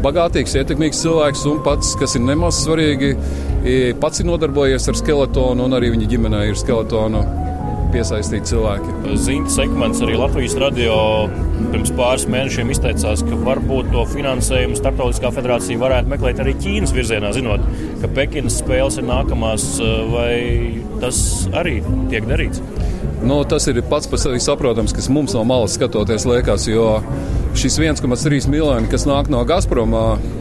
bagātīgs, 0.00 0.56
ietekmīgs 0.56 1.02
cilvēks 1.04 1.44
un 1.50 1.58
pats, 1.64 1.92
kas 2.00 2.16
ir 2.16 2.22
nemaz 2.24 2.62
svarīgi, 2.64 3.10
pats 4.00 4.22
ir 4.22 4.26
nodarbojies 4.30 4.88
ar 4.88 4.96
skeletonu 4.96 5.66
un 5.68 5.76
arī 5.76 5.90
viņa 5.92 6.08
ģimenē 6.08 6.40
ir 6.48 6.56
skeletonu 6.56 7.20
piesaistīti 7.94 8.52
cilvēki. 8.52 9.14
Zintas 9.20 9.58
Ekmans 9.62 10.02
arī 10.04 10.16
Latvijas 10.18 10.56
radio 10.60 10.94
pirms 11.72 11.92
pāris 11.98 12.26
mēnešiem 12.30 12.72
izteicās, 12.74 13.24
ka 13.26 13.38
varbūt 13.46 13.90
to 13.94 14.04
finansējumu 14.12 14.78
Startautiskā 14.78 15.32
federācija 15.36 15.80
varētu 15.80 16.12
meklēt 16.12 16.42
arī 16.42 16.54
Ķīnas 16.60 16.94
virzienā, 16.96 17.32
zinot, 17.36 17.64
ka 18.02 18.10
Pekinas 18.16 18.60
spēles 18.62 19.00
ir 19.00 19.08
nākamās, 19.10 19.66
vai 20.12 20.34
tas 21.02 21.20
arī 21.60 21.80
tiek 22.12 22.26
darīts? 22.30 22.62
Nu, 23.22 23.42
tas 23.44 23.66
ir 23.68 23.82
pats 23.84 24.08
par 24.08 24.18
sevi 24.18 24.40
saprotams, 24.40 24.94
kas 24.96 25.08
mums 25.12 25.34
no 25.36 25.42
malas 25.44 25.74
skatoties 25.76 26.24
liekas, 26.24 26.64
jo 26.70 27.02
šis 27.54 27.76
1,3 27.78 28.48
miljoni, 28.48 28.88
kas 28.90 29.04
nāk 29.08 29.28
no 29.28 29.42
Gazprom, 29.44 29.92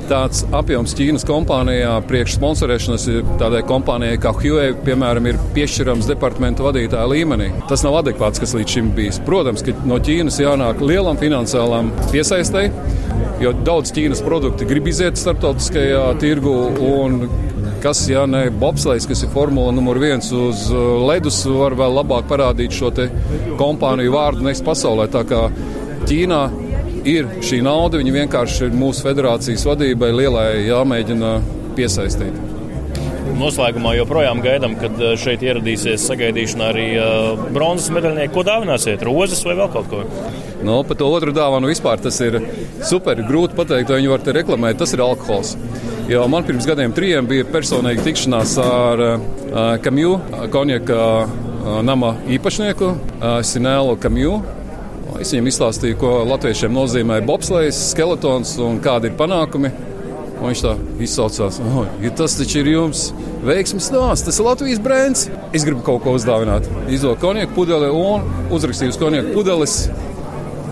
tāds 0.09 0.45
apjoms 0.55 0.95
Ķīnas 0.95 1.25
kompānijā 1.27 1.97
priekš 2.07 2.37
sponsorēšanas 2.37 3.07
tādai 3.41 3.61
kompānijai 3.67 4.21
kā 4.23 4.31
Huawei, 4.37 4.71
piemēram, 4.85 5.27
ir 5.27 5.41
piešķirams 5.57 6.07
departamenta 6.09 6.63
vadītāja 6.65 7.09
līmenī. 7.11 7.51
Tas 7.69 7.83
nav 7.83 7.99
adekvāts, 7.99 8.39
kas 8.39 8.55
līdz 8.55 8.77
šim 8.77 8.93
bijis. 8.95 9.19
Protams, 9.27 9.65
ka 9.65 9.75
no 9.89 9.99
Ķīnas 9.99 10.39
jānāk 10.39 10.79
lielam 10.85 11.19
finansiālam 11.19 11.91
piesaistei, 12.13 12.69
jo 13.43 13.53
daudz 13.67 13.91
Ķīnas 13.95 14.23
produkti 14.23 14.69
grib 14.69 14.87
iziet 14.87 15.19
starptautiskajā 15.19 16.05
tirgu 16.23 16.55
un 16.93 17.25
kas, 17.83 18.03
ja 18.09 18.25
ne 18.29 18.45
bobslēgs, 18.61 19.07
kas 19.09 19.23
ir 19.25 19.33
formula 19.33 19.73
numur 19.75 19.99
viens 20.01 20.31
uz 20.35 20.67
ledus, 21.09 21.41
var 21.49 21.75
vēl 21.79 21.99
labāk 22.01 22.29
parādīt 22.29 22.75
šo 22.75 22.91
kompāniju 23.59 24.15
vārdu 24.15 24.45
next 24.47 24.65
pasaulē. 24.67 25.09
Tā 25.11 25.25
kā 25.29 25.47
Ķīnā 26.09 26.43
ir 27.09 27.27
šī 27.45 27.59
nauda, 27.61 27.99
viņa 27.99 28.13
vienkārši 28.15 28.69
ir 28.69 28.77
mūsu 28.77 29.03
federācijas 29.05 29.65
vadībai 29.67 30.09
lielai 30.15 30.47
jāmēģina 30.65 31.33
piesaistīt. 31.77 32.39
Noslēgumā 33.39 33.93
joprojām 33.95 34.41
gaidām, 34.43 34.73
kad 34.79 34.97
šeit 35.21 35.43
ieradīsies 35.45 36.07
sagaidīšanā 36.09 36.71
arī 36.73 36.87
uh, 36.99 37.43
bronzas 37.53 37.91
medaļnieki. 37.95 38.33
Ko 38.35 38.43
dāvināsiet? 38.47 39.05
Rozes 39.05 39.43
vai 39.47 39.55
vēl 39.59 39.69
kaut 39.71 39.87
ko? 39.91 40.01
No, 40.65 40.81
par 40.83 40.97
to 40.99 41.07
otru 41.13 41.31
dāvanu 41.35 41.69
vispār 41.69 42.01
tas 42.03 42.17
ir 42.25 42.39
super 42.89 43.21
grūti 43.23 43.55
pateikt, 43.59 43.93
vai 43.93 44.01
viņi 44.01 44.11
var 44.11 44.25
te 44.25 44.35
reklamēt. 44.35 44.81
Tas 44.81 44.95
ir 44.97 45.05
alkohols. 45.05 45.53
Jo 46.09 46.27
man 46.27 46.43
pirms 46.43 46.65
gadiem 46.65 46.89
trijiem 46.89 47.27
bija 47.29 47.45
personīga 47.45 48.01
tikšanās 48.01 48.55
ar 48.63 49.01
Kamju, 49.85 50.15
konjaka 50.49 50.95
uh, 50.97 51.67
nama 51.85 52.15
īpašnieku, 52.33 52.87
Sinēlu 53.45 53.93
Kamju. 54.01 54.31
Es 55.21 55.35
viņam 55.35 55.49
izstāstīju, 55.51 55.99
ko 56.01 56.13
latviešiem 56.31 56.73
nozīmē 56.73 57.19
bobslēgs, 57.27 57.91
skeletons 57.91 58.55
un 58.65 58.79
kādi 58.81 59.11
ir 59.11 59.19
panākumi. 59.19 59.69
Un 60.39 60.47
viņš 60.47 60.63
tā 60.63 60.71
izsaucās, 61.05 61.59
oh, 61.61 61.83
ja 62.01 62.09
tas 62.17 62.39
taču 62.39 62.63
ir 62.63 62.71
jums 62.71 63.03
veiksmīgs 63.45 63.91
stāsts, 63.91 64.25
tas 64.25 64.41
ir 64.41 64.47
Latvijas 64.47 64.81
brands. 64.81 65.27
Es 65.53 65.67
gribu 65.67 65.85
kaut 65.85 66.01
ko 66.07 66.15
uzdāvināt. 66.17 66.65
Izdodu 66.89 67.19
konjaku 67.21 67.53
pudeli 67.59 67.91
un 67.93 68.25
uzrakstīju 68.55 68.95
uz 68.95 68.97
konjaku 68.97 69.35
pudeles. 69.37 69.77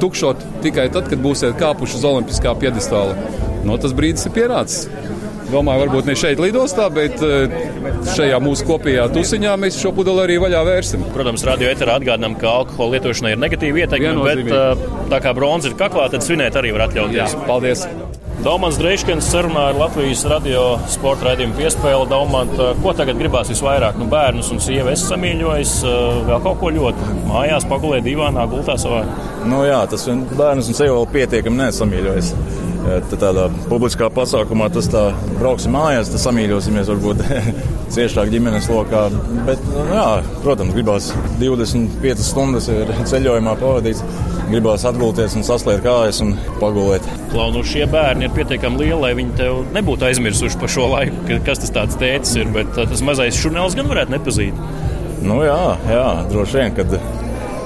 Tukšot 0.02 0.42
tikai 0.66 0.88
tad, 0.98 1.12
kad 1.14 1.22
būsiet 1.22 1.62
kāpuši 1.62 2.00
uz 2.00 2.10
olimpiskā 2.10 2.58
piedestāla. 2.58 3.14
No 3.68 3.78
tas 3.82 3.94
brīdis 3.94 4.26
ir 4.30 4.34
pierādījis. 4.34 5.17
Domāju, 5.48 5.86
varbūt 5.86 6.10
ne 6.10 6.16
šeit 6.20 6.42
lidostā, 6.44 6.90
bet 6.92 7.22
šajā 8.12 8.40
mūsu 8.44 8.68
kopējā 8.68 9.08
tusiņā 9.16 9.54
mēs 9.62 9.80
šo 9.80 9.94
pudeli 9.96 10.26
arī 10.26 10.36
vaļā 10.44 10.64
vērsim. 10.68 11.06
Protams, 11.16 11.46
radio 11.48 11.72
eterā 11.72 11.96
atgādinām, 12.02 12.36
ka 12.42 12.52
alkohola 12.62 12.98
lietošanai 12.98 13.32
ir 13.38 13.42
negatīva 13.46 13.86
ieteikuma, 13.86 14.28
bet 14.28 15.10
tā 15.14 15.22
kā 15.24 15.32
bronza 15.38 15.72
ir 15.72 15.80
kaklā, 15.80 16.10
tad 16.12 16.26
svinēt 16.28 16.60
arī 16.60 16.76
var 16.76 16.90
atļauties. 16.90 17.38
Jā, 17.38 17.46
paldies! 17.48 17.88
Daumans 18.38 18.78
Dreiškins 18.78 19.26
sarunā 19.32 19.64
ar 19.72 19.80
Latvijas 19.80 20.22
radio 20.30 20.76
sporta 20.94 21.32
raidījumu 21.32 21.58
piespēli. 21.58 22.06
Daumant, 22.12 22.54
ko 22.84 22.94
tagad 22.96 23.18
gribās 23.18 23.50
visvairāk? 23.50 23.98
Nu, 23.98 24.06
bērnus 24.12 24.52
un 24.54 24.62
sievu 24.62 24.92
es 24.92 25.08
samīļojos, 25.10 25.74
vēl 26.28 26.44
kaut 26.46 26.62
ko 26.62 26.70
ļoti. 26.76 27.18
Mājās 27.32 27.66
pagulēt 27.72 28.06
divānā 28.06 28.46
gultā 28.52 28.78
savā. 28.80 29.02
Nu 29.50 29.64
jā, 29.66 29.82
tas 29.90 30.06
bērnus 30.38 30.70
un 30.70 30.78
sievu 30.78 31.00
vēl 31.00 31.10
pietiekami 31.18 31.64
nesamīļojas. 31.64 32.34
Tādā 32.88 33.48
publiskā 33.68 34.08
pasākumā 34.14 34.70
tas 34.72 34.88
tā 34.92 35.10
brauksim 35.38 35.74
mājās, 35.76 36.08
tad 36.14 36.22
samīļosimies 36.24 36.88
varbūt 36.88 37.24
ciešāk 37.96 38.32
ģimenes 38.32 38.70
lokā. 38.72 39.08
Bet, 39.48 39.64
nu, 39.74 39.84
jā, 39.92 40.06
protams, 40.46 40.72
gribās 40.76 41.10
25 41.42 42.24
stundas 42.24 42.70
ceļojumā 43.12 43.58
pavadīt. 43.60 44.04
Gribās 44.48 44.86
atgulties 44.88 45.36
un 45.36 45.44
saslēgt 45.44 45.84
kājas 45.84 46.22
un 46.24 46.32
pagulēt. 46.62 47.04
Klau, 47.34 47.50
nu 47.52 47.66
šie 47.68 47.84
bērni 47.92 48.30
ir 48.30 48.36
pietiekami 48.38 48.80
lieli, 48.86 49.02
lai 49.02 49.12
viņi 49.20 49.36
tev 49.42 49.60
nebūtu 49.76 50.08
aizmirsuši 50.08 50.62
par 50.62 50.72
šo 50.72 50.88
laiku, 50.94 51.42
kas 51.44 51.66
tas 51.66 51.76
tāds 51.76 52.00
tēcis 52.00 52.40
ir. 52.40 52.54
Bet 52.56 52.72
tas 52.78 53.04
mazais 53.04 53.36
žurnāls 53.44 53.76
gan 53.76 53.92
varētu 53.92 54.16
nepazīt. 54.16 54.64
Nu 55.28 55.42
jā, 55.44 55.76
jā 55.92 56.08
droši 56.32 56.62
vien, 56.62 56.76
kad 56.78 56.96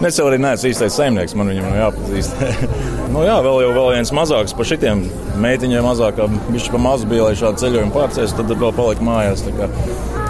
Es 0.01 0.17
jau 0.17 0.23
arī 0.25 0.39
neesmu 0.41 0.71
īstais 0.71 0.95
saimnieks, 0.97 1.35
man 1.37 1.51
viņam 1.51 1.75
jāpazīst. 1.77 2.39
nu, 3.13 3.21
jā, 3.21 3.35
vēl, 3.45 3.59
jau, 3.67 3.73
vēl 3.75 3.89
viens 3.97 4.11
mazāks 4.17 4.55
par 4.57 4.65
šitiem 4.65 5.03
meitiņiem, 5.43 5.85
mazāk, 5.85 6.23
viņš 6.47 6.69
pa 6.73 6.81
mazu 6.81 7.09
bija, 7.11 7.27
lai 7.27 7.37
šādu 7.37 7.61
ceļojumu 7.61 7.93
pārcēs, 7.93 8.33
tad 8.37 8.49
vēl 8.49 8.73
palika 8.73 9.05
mājās. 9.05 9.45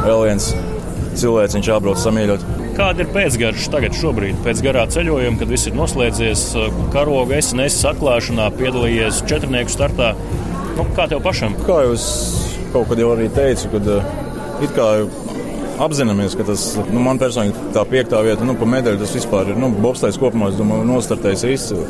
Vēl 0.01 0.25
viens 0.27 0.49
cilvēks 1.21 1.55
viņš 1.55 1.71
jābrauc 1.71 2.03
samīļot. 2.03 2.43
Kāda 2.75 3.03
ir 3.03 3.11
pēcgarša 3.15 3.71
tagad, 3.71 3.95
šobrīd, 3.95 4.43
pēc 4.43 4.61
garā 4.65 4.83
ceļojuma, 4.91 5.39
kad 5.39 5.51
viss 5.51 5.71
ir 5.71 5.75
noslēdzies, 5.79 6.45
karoga 6.91 7.39
SNS 7.39 7.87
atklāšanā, 7.93 8.51
piedalījies 8.59 9.23
četrnieku 9.31 9.71
startā? 9.71 10.13
Nu, 10.75 10.87
kā 10.97 11.07
tev 11.11 11.23
pašam? 11.23 11.55
Kā 11.67 11.81
es 11.93 12.05
kaut 12.71 12.91
kad 12.91 12.99
jau 12.99 13.11
arī 13.15 13.27
teicu, 13.35 13.71
kad 13.75 13.91
it 14.63 14.75
kā 14.75 14.87
apzināmies, 15.79 16.35
ka 16.37 16.45
tas 16.47 16.63
nu, 16.91 17.01
man 17.03 17.19
personīgi 17.21 17.71
tā 17.75 17.83
piektā 17.87 18.21
vieta, 18.25 18.45
nu, 18.47 18.55
pa 18.59 18.67
medaļu 18.69 19.01
tas 19.01 19.13
vispār 19.15 19.53
ir. 19.53 19.59
Nu, 19.59 19.71
Bobstais 19.71 20.19
kopumā, 20.21 20.51
es 20.51 20.59
domāju, 20.59 20.87
nostartējis 20.89 21.45
izcili. 21.51 21.87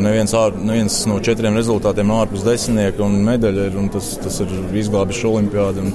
Neviens, 0.00 0.32
ār, 0.36 0.56
neviens 0.56 0.96
no 1.08 1.20
četriem 1.24 1.56
rezultātiem 1.56 2.08
nav 2.08 2.24
ārpus 2.24 2.44
desmitnieka 2.44 3.04
un 3.06 3.20
medaļa 3.24 3.68
ir. 3.70 3.78
Un 3.80 3.88
tas, 3.92 4.12
tas 4.20 4.40
ir 4.44 4.52
izglābis 4.76 5.20
šo 5.20 5.36
olimpiādu. 5.38 5.86
Un, 5.86 5.94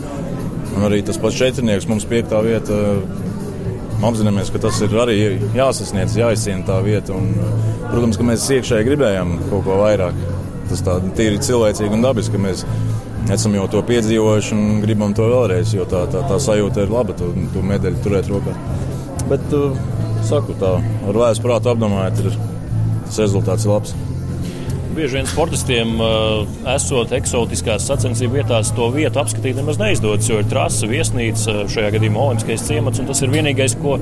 un 0.76 0.88
arī 0.88 1.02
tas 1.06 1.20
pats 1.22 1.38
četrnieks 1.38 1.90
mums 1.92 2.08
piektā 2.10 2.42
vieta. 2.46 2.80
Apzināmies, 4.06 4.50
ka 4.52 4.60
tas 4.66 4.80
ir 4.86 4.96
arī 5.02 5.18
jāsasniedz, 5.56 6.18
jāizcīna 6.20 6.66
tā 6.68 6.80
vieta. 6.86 7.16
Un, 7.16 7.32
protams, 7.92 8.20
ka 8.20 8.28
mēs 8.28 8.48
iekšēji 8.58 8.90
gribējām 8.90 9.38
kaut 9.52 9.66
ko 9.68 9.80
vairāk. 9.84 10.18
Tas 10.70 10.82
tā 10.86 10.98
tīri 11.18 11.42
cilvēcīgi 11.46 11.94
un 11.94 12.06
dabiski, 12.06 12.36
ka 12.36 12.42
mēs 12.42 12.66
esam 13.34 13.56
jau 13.58 13.66
to 13.72 13.82
piedzīvojuši 13.86 14.56
un 14.56 14.82
gribam 14.84 15.14
to 15.18 15.28
vēlreiz, 15.32 15.74
jo 15.76 15.86
tā, 15.90 16.06
tā, 16.12 16.24
tā 16.30 16.40
sajūta 16.42 16.86
ir 16.86 16.94
laba, 16.94 17.16
to, 17.18 17.32
to 17.54 17.64
medaļu 17.66 18.02
turēt 18.06 18.30
rokā. 18.32 18.56
Bet, 19.30 19.46
uh, 19.58 19.78
saku 20.26 20.58
tā, 20.62 20.76
ar 21.10 21.22
vēsu 21.24 21.46
prātu 21.46 21.72
apdomājot, 21.74 22.26
ir 22.26 22.36
tas 23.08 23.24
rezultāts 23.24 23.66
ir 23.66 23.74
labs. 23.74 23.96
Bieži 24.96 25.18
vien 25.18 25.28
sportistiem, 25.28 25.90
uh, 26.00 26.46
esot 26.72 27.12
eksotiskās 27.18 27.84
sacensību 27.90 28.38
vietās, 28.38 28.72
to 28.78 28.88
vietu 28.94 29.20
apskatīt 29.20 29.58
nemaz 29.60 29.82
neizdodas, 29.82 30.30
jo 30.30 30.40
ir 30.40 30.48
trase, 30.48 30.88
viesnīca, 30.88 31.66
šajā 31.74 31.92
gadījumā 31.98 32.30
olimpiskais 32.30 32.64
ciemats, 32.70 33.02
un 33.04 33.10
tas 33.10 33.20
ir 33.26 33.34
vienīgais, 33.34 33.76
ko, 33.82 33.98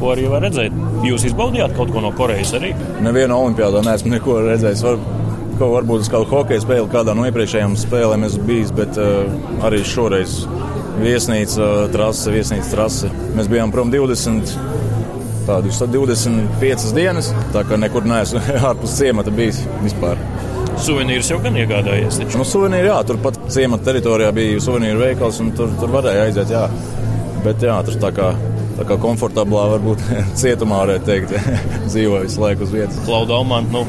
ko 0.00 0.14
arī 0.14 0.24
var 0.32 0.46
redzēt. 0.46 0.78
Jūs 1.04 1.28
izbaudījāt 1.28 1.76
kaut 1.76 1.92
ko 1.92 2.04
no 2.04 2.14
Korejas 2.16 2.54
arī? 2.56 2.72
Nevienā 3.04 3.36
olimpiādā 3.36 3.84
neesmu 3.84 4.14
neko 4.14 4.40
redzējis. 4.46 4.86
Var 4.88 5.17
ko 5.58 5.72
varbūt 5.72 6.04
uz 6.04 6.10
kādu 6.12 6.28
hokeja 6.30 6.62
spēli, 6.62 6.88
kādā 6.92 7.14
no 7.16 7.26
iepriekšējām 7.28 7.74
spēlēm 7.78 8.26
esmu 8.28 8.44
bijis, 8.48 8.72
bet 8.74 8.98
uh, 9.00 9.30
arī 9.66 9.80
šoreiz 9.86 10.40
viesnīca 11.02 11.62
uh, 11.64 11.86
trase, 11.94 12.32
viesnīca 12.34 12.70
trase. 12.74 13.10
Mēs 13.38 13.50
bijām 13.50 13.74
prom 13.74 13.92
20. 13.94 14.54
Tādus 15.48 15.78
25 15.80 16.90
dienas, 16.92 17.30
tā 17.54 17.62
kā 17.64 17.78
nekur 17.80 18.04
neesmu 18.04 18.42
ārpus 18.68 18.98
ciemata 18.98 19.32
bijis 19.34 19.62
vispār. 19.80 20.20
Suvenīrus 20.84 21.32
jau 21.32 21.40
gan 21.42 21.56
iegādājies. 21.58 22.20
Taču. 22.20 22.38
Nu, 22.38 22.46
suvenīri, 22.46 22.90
jā, 22.90 22.98
turpat 23.08 23.40
ciemata 23.50 23.88
teritorijā 23.88 24.28
bija 24.36 24.60
suvenīru 24.62 25.00
veikals, 25.02 25.40
un 25.42 25.50
tur, 25.56 25.72
tur 25.80 25.90
varēja 25.96 26.28
aiziet. 26.28 26.52
Jā. 26.54 26.68
Bet 27.46 27.64
jā, 27.64 27.80
tur 27.86 27.98
tā 28.02 28.12
kā 28.14 28.30
tā 28.78 28.86
kā 28.86 28.98
komfortablā, 29.02 29.64
varbūt 29.74 30.04
cietumā 30.40 30.84
varētu 30.84 31.08
teikt, 31.08 31.34
dzīvo 31.90 32.22
visu 32.22 32.44
laiku 32.44 32.66
uz 32.66 32.74
vietas. 32.76 33.00
Klauda 33.08 33.38
Almant, 33.40 33.72
nu, 33.74 33.82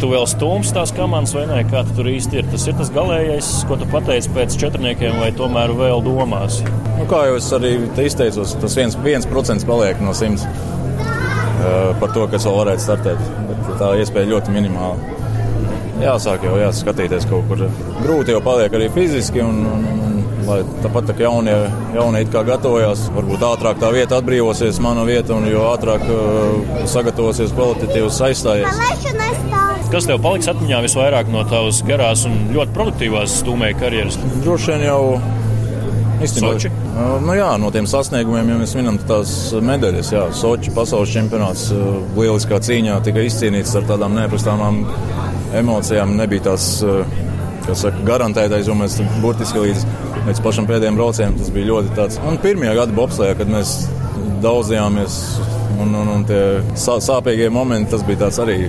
tu 0.00 0.10
vēl 0.10 0.26
stūmsi 0.28 0.74
tās 0.76 0.92
komandas, 0.96 1.34
vai 1.36 1.46
nē, 1.48 1.62
kā 1.70 1.82
tu 1.86 1.96
tur 1.98 2.10
īsti 2.10 2.40
ir. 2.40 2.48
Tas 2.52 2.66
ir 2.68 2.76
tas 2.78 2.92
galīgais, 2.94 3.50
ko 3.68 3.78
tu 3.80 3.88
pateici 3.90 4.32
pēc 4.36 4.56
četrniekiem, 4.60 5.18
vai 5.22 5.32
tomēr 5.36 5.74
vēl 5.76 6.04
domās? 6.04 6.60
Nu, 6.96 7.06
kā 7.10 7.26
jau 7.30 7.36
es 7.40 7.50
arī 7.56 7.74
izteicos, 8.04 8.56
tas 8.62 8.78
viens, 8.78 8.96
viens 9.04 9.28
procents 9.30 9.66
paliek 9.68 10.00
no 10.04 10.14
simts 10.16 10.46
uh, 10.46 11.92
par 12.00 12.12
to, 12.14 12.26
kas 12.32 12.48
vēl 12.48 12.60
varētu 12.62 12.86
startēt. 12.86 13.28
Bet 13.50 13.68
tā 13.80 13.92
iespēja 14.00 14.32
ļoti 14.34 14.56
minimāla. 14.56 15.14
Jāsāk 16.02 16.44
jau 16.44 16.56
jāskatīties 16.60 17.28
kaut 17.30 17.46
kur. 17.48 17.66
Grūti 18.02 18.34
jau 18.34 18.42
paliek 18.44 18.74
arī 18.76 18.90
fiziski. 18.92 19.40
Un, 19.44 19.62
un, 19.64 19.86
un, 19.92 20.02
lai 20.46 20.60
tāpat 20.84 21.08
tā 21.08 21.16
kā 21.16 21.24
jaunie, 21.26 21.54
jaunie 21.96 22.22
it 22.22 22.30
kā 22.30 22.44
gatavojās, 22.46 23.08
varbūt 23.16 23.42
ātrāk 23.48 23.80
tā 23.82 23.90
vieta 23.96 24.20
atbrīvosies, 24.20 24.78
mana 24.84 25.02
vieta, 25.08 25.34
un 25.34 25.48
jo 25.50 25.66
ātrāk 25.72 26.06
uh, 26.06 26.84
sagatavosies 26.86 27.54
kvalitatīvs 27.56 28.20
aizstājies. 28.28 29.65
Kas 29.90 30.06
tev 30.08 30.18
paliks 30.22 30.48
atmiņā 30.50 30.80
visvairāk 30.82 31.28
no 31.30 31.44
tavas 31.46 31.78
garās 31.86 32.24
un 32.26 32.48
ļoti 32.54 32.74
produktīvās 32.74 33.40
stūmēja 33.42 33.78
karjeras? 33.78 34.16
Droši 34.42 34.72
vien 34.72 34.86
jau 34.88 35.00
Soči? 36.26 36.70
Nu, 36.96 37.34
jā, 37.36 37.50
no 37.60 37.68
tiem 37.74 37.84
sasniegumiem, 37.88 38.48
ja 38.48 38.56
mēs 38.56 38.72
minam 38.78 38.96
tās 39.08 39.30
medaļas, 39.62 40.10
jā, 40.14 40.22
Sochi 40.34 40.72
pasaules 40.74 41.12
čempionāts 41.12 41.68
lieliskā 42.16 42.58
cīņā 42.66 42.96
tika 43.04 43.24
izcīnīts 43.26 43.74
ar 43.76 43.84
tādām 43.90 44.16
neaprastāmām 44.16 44.80
emocijām. 45.60 46.16
Nebija 46.18 46.48
tās 46.48 46.70
saka, 46.80 48.00
garantētais, 48.08 48.66
jo 48.66 48.78
mēs 48.78 48.96
burtiski 49.22 49.66
līdz, 49.66 49.84
līdz 50.30 50.42
pašam 50.44 50.68
pēdējiem 50.70 50.98
braucienam 50.98 51.36
tas 51.38 51.52
bija 51.52 51.70
ļoti 51.74 51.94
tāds. 51.98 52.18
Un 52.26 52.40
pirmajā 52.42 52.74
gada 52.80 52.96
bobslējā, 52.96 53.38
kad 53.42 53.52
mēs 53.52 53.76
daudzījāmies 54.44 55.20
un, 55.82 55.92
un, 55.92 56.12
un 56.16 56.26
tie 56.28 56.42
sāpīgie 56.80 57.52
momenti, 57.52 57.92
tas 57.92 58.06
bija 58.06 58.24
tāds 58.24 58.40
arī 58.42 58.62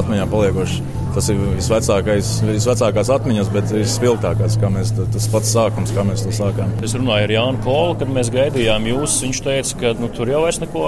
atmiņā 0.00 0.28
paliekošs. 0.32 0.78
Tas 1.16 1.30
ir 1.32 1.38
visvecākais, 1.54 2.30
visvecākās 2.44 3.08
atmiņas, 3.14 3.48
bet 3.54 3.70
visspilgtākās, 3.72 4.58
kā 4.60 4.68
mēs 4.68 4.92
tas 4.98 5.28
pats 5.32 5.54
sākums, 5.54 5.94
kā 5.96 6.04
mēs 6.04 6.26
to 6.26 6.34
sākām. 6.36 6.74
Es 6.84 6.92
runāju 6.98 7.30
ar 7.30 7.32
Jānu 7.32 7.62
Kolu, 7.64 7.94
kad 8.02 8.12
mēs 8.12 8.28
gaidījām 8.34 8.90
jūs. 8.90 9.16
Viņš 9.24 9.40
teica, 9.46 9.78
ka 9.80 9.94
nu, 9.96 10.10
tur 10.12 10.28
jau 10.28 10.44
vairs 10.44 10.60
neko 10.60 10.84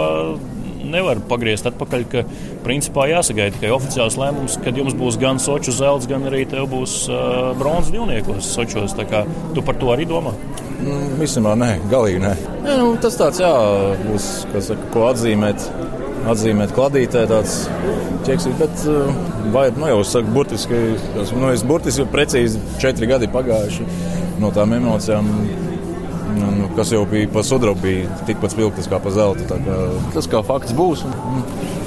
nevar 0.89 1.21
pagriezt 1.29 1.69
atpakaļ, 1.69 2.05
ka 2.13 2.25
principā 2.65 3.09
jāsagaida 3.11 3.57
tikai 3.57 3.73
oficiāls 3.75 4.19
lēmums, 4.21 4.59
kad 4.65 4.79
jums 4.79 4.97
būs 4.99 5.19
gan 5.21 5.41
soču 5.43 5.75
zelts, 5.75 6.09
gan 6.11 6.27
arī 6.29 6.45
tev 6.49 6.69
būs 6.73 7.01
uh, 7.13 7.53
bronzas 7.59 7.93
divniekos 7.95 8.53
sočos. 8.55 8.97
Tu 8.99 9.65
par 9.65 9.79
to 9.81 9.93
arī 9.95 10.09
domā? 10.09 10.35
Nu, 10.79 10.95
Visumā 11.19 11.57
nē, 11.59 11.73
galīgi 11.91 12.23
nē. 12.23 12.33
nē 12.63 12.77
nu, 12.79 12.93
tas 13.03 13.17
tāds, 13.19 13.41
jā, 13.43 13.51
būs, 14.05 14.29
saka, 14.55 14.91
ko 14.95 15.09
atzīmēt 15.09 15.65
atzīmēt 16.29 16.75
kladītē 16.77 17.25
tāds 17.31 17.61
ķeksīt, 18.27 18.59
bet 18.61 18.85
vai, 19.55 19.69
nu, 19.77 19.89
jau 19.91 20.03
saku, 20.07 20.33
burtiski, 20.35 20.83
nu, 21.39 21.49
es 21.53 21.65
burtiski 21.67 22.07
precīzi 22.13 22.61
četri 22.83 23.09
gadi 23.11 23.31
pagājuši 23.33 23.87
no 24.43 24.53
tām 24.55 24.77
emocijām. 24.77 25.31
Nu, 26.39 26.69
kas 26.77 26.93
jau 26.93 27.03
bija 27.09 27.27
pa 27.33 27.43
sudrabu, 27.43 27.81
bija 27.83 28.19
tikpat 28.29 28.53
spilgtas 28.55 28.87
kā 28.91 29.01
pa 29.03 29.11
zelta. 29.15 29.59
Kā, 29.65 29.79
tas 30.15 30.29
kā 30.31 30.43
fakts 30.47 30.75
būs. 30.77 31.03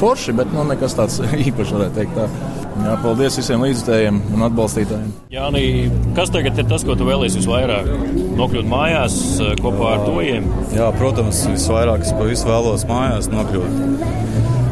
Forši, 0.01 0.35
bet 0.35 0.51
nu, 0.55 0.65
nekas 0.67 0.97
tāds 0.97 1.21
īpašs 1.47 1.75
varētu 1.77 1.99
teikt. 1.99 2.17
Tā. 2.17 2.60
Jā, 2.71 2.93
paldies 3.03 3.35
visiem 3.37 3.61
līdzstrādājiem 3.65 4.19
un 4.31 4.45
atbalstītājiem. 4.47 5.09
Jā, 5.33 5.49
nī, 5.53 5.63
kas 6.17 6.31
tagad 6.33 6.57
ir 6.61 6.67
tas, 6.69 6.85
ko 6.87 6.95
tu 6.97 7.05
vēlēsies 7.07 7.43
visvairāk? 7.43 7.89
Nokļūt 8.39 8.69
mājās 8.71 9.17
kopā 9.61 9.89
ar 9.97 10.05
tojiem? 10.07 10.47
Jā, 10.75 10.87
protams, 10.95 11.43
visvairāk 11.51 12.05
es 12.07 12.13
pavisam 12.15 12.53
vēlos 12.53 12.87
mājās 12.89 13.29
nokļūt. 13.33 14.07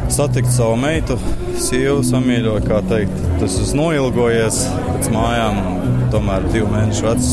Satikt 0.09 0.49
savu 0.49 0.79
meitu, 0.79 1.19
sievu 1.61 2.01
samīļoju, 2.07 2.63
kā 2.65 2.79
teikt. 2.89 3.19
Tas 3.43 3.59
ir 3.61 3.75
noilgojies 3.77 4.63
pēc 4.87 5.11
mājām, 5.13 5.61
tomēr 6.15 6.47
divu 6.49 6.71
mēnešu 6.73 7.05
vecs. 7.05 7.29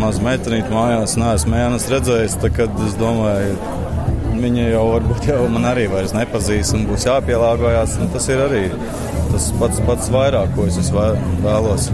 Mazu 0.00 0.24
meitenīti 0.24 0.72
mājās 0.72 1.18
neesmu 1.20 1.52
mēnesi 1.52 1.92
redzējis, 1.92 2.38
tad 2.42 2.80
es 2.86 2.96
domāju, 2.98 3.58
viņa 4.40 4.70
jau 4.72 4.86
varbūt 4.94 5.28
jau 5.28 5.42
man 5.52 5.68
arī 5.68 5.84
vairs 5.92 6.14
nepazīst 6.16 6.78
un 6.78 6.88
būs 6.88 7.06
jāpielāgojas. 7.06 7.98
Tas 8.14 8.30
ir 8.32 8.40
arī 8.46 8.64
tas 9.32 9.48
pats, 9.58 9.80
pats 9.86 10.10
vairāk, 10.12 10.52
ko 10.56 10.66
es 10.68 10.92
vēlos 10.92 11.88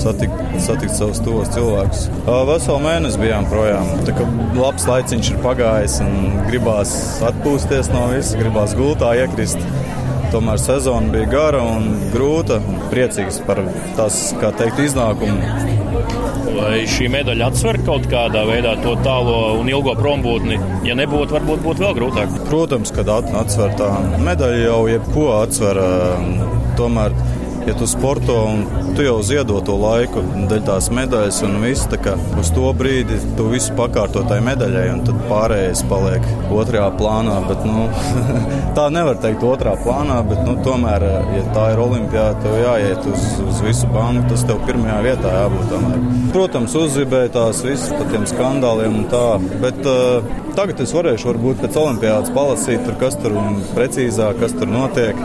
satikt, 0.00 0.36
satikt 0.62 0.94
savus 0.96 1.20
tos 1.24 1.50
cilvēkus. 1.54 2.06
Veselu 2.50 2.78
mēnesi 2.84 3.20
bijām 3.22 3.48
projām. 3.50 3.88
Tā 4.06 4.14
kā 4.16 4.26
labs 4.58 4.86
laiciņš 4.90 5.32
ir 5.32 5.42
pagājis 5.44 5.98
un 6.04 6.16
gribās 6.50 6.94
atpūsties 7.26 7.90
no 7.94 8.06
visa, 8.12 8.38
gribās 8.40 8.76
gultā 8.78 9.14
iekrist. 9.22 9.62
Tomēr 10.34 10.58
sezona 10.60 11.12
bija 11.12 11.30
gara 11.30 11.62
un 11.62 11.92
grūta. 12.12 12.58
Priecīgs 12.90 13.38
par 13.46 13.62
tās, 13.98 14.34
kā 14.40 14.50
teikt, 14.58 14.82
iznākumu. 14.88 16.25
Vai 16.54 16.84
šī 16.90 17.08
medaļa 17.10 17.48
atsver 17.50 17.78
kaut 17.86 18.06
kādā 18.10 18.44
veidā 18.46 18.76
to 18.84 18.94
tālo 19.04 19.56
un 19.58 19.70
ilgo 19.70 19.96
prombūtni? 19.98 20.58
Ja 20.86 20.94
nebūtu, 20.98 21.34
varbūt 21.36 21.64
būtu 21.64 21.84
vēl 21.84 21.96
grūtāk. 21.98 22.36
Protams, 22.50 22.92
ka 22.94 23.04
atsver 23.40 23.74
tā 23.78 23.90
medaļa 24.22 24.60
jau 24.62 24.80
jebko 24.90 25.26
atsver. 25.40 25.82
Tomēr 26.76 27.14
ja 27.66 27.74
tu 27.74 27.86
sporto 27.86 28.44
un 28.44 28.64
tu 28.96 29.02
jau 29.02 29.16
ziedo 29.26 29.58
to 29.66 29.74
laiku, 29.80 30.22
dēļ 30.50 30.62
tās 30.68 30.88
medaļas 30.94 31.40
un 31.46 31.56
viss, 31.64 31.88
tā 31.90 31.98
kā 32.00 32.14
uz 32.40 32.52
to 32.54 32.70
brīdi 32.78 33.18
tu 33.36 33.48
visu 33.50 33.74
pakārto 33.78 34.22
tai 34.28 34.38
medaļai, 34.46 34.84
un 34.94 35.02
tad 35.06 35.18
pārējais 35.26 35.82
paliek 35.90 36.26
otrajā 36.54 36.86
plānā. 37.00 37.36
Bet, 37.48 37.64
nu, 37.66 37.86
tā 38.78 38.86
nevar 38.94 39.18
teikt 39.22 39.44
otrā 39.46 39.74
plānā, 39.82 40.20
bet 40.28 40.42
nu, 40.46 40.56
tomēr, 40.66 41.06
ja 41.34 41.42
tā 41.56 41.66
ir 41.74 41.82
olimpiāda, 41.82 42.38
tev 42.44 42.56
jāiet 42.62 43.10
uz, 43.10 43.26
uz 43.44 43.62
visu 43.66 43.90
banku, 43.94 44.26
tas 44.30 44.46
tev 44.48 44.62
pirmajā 44.68 45.00
vietā 45.10 45.34
jābūt. 45.40 45.66
Tomēr. 45.74 46.06
Protams, 46.36 46.78
uzzīmēja 46.78 47.34
tās 47.34 47.64
visas 47.66 47.90
par 47.96 48.10
tiem 48.12 48.28
skandāliem 48.30 49.00
un 49.02 49.10
tā, 49.12 49.26
bet 49.64 49.82
uh, 49.82 50.36
tagad 50.56 50.80
es 50.86 50.94
varēšu 50.96 51.32
varbūt 51.32 51.66
pēc 51.66 51.82
olimpiādas 51.82 52.32
palasīt, 52.36 52.86
tur, 52.86 52.96
kas 53.02 53.18
tur 53.20 53.36
precīzāk, 53.74 54.40
kas 54.44 54.56
tur 54.56 54.70
notiek. 54.70 55.20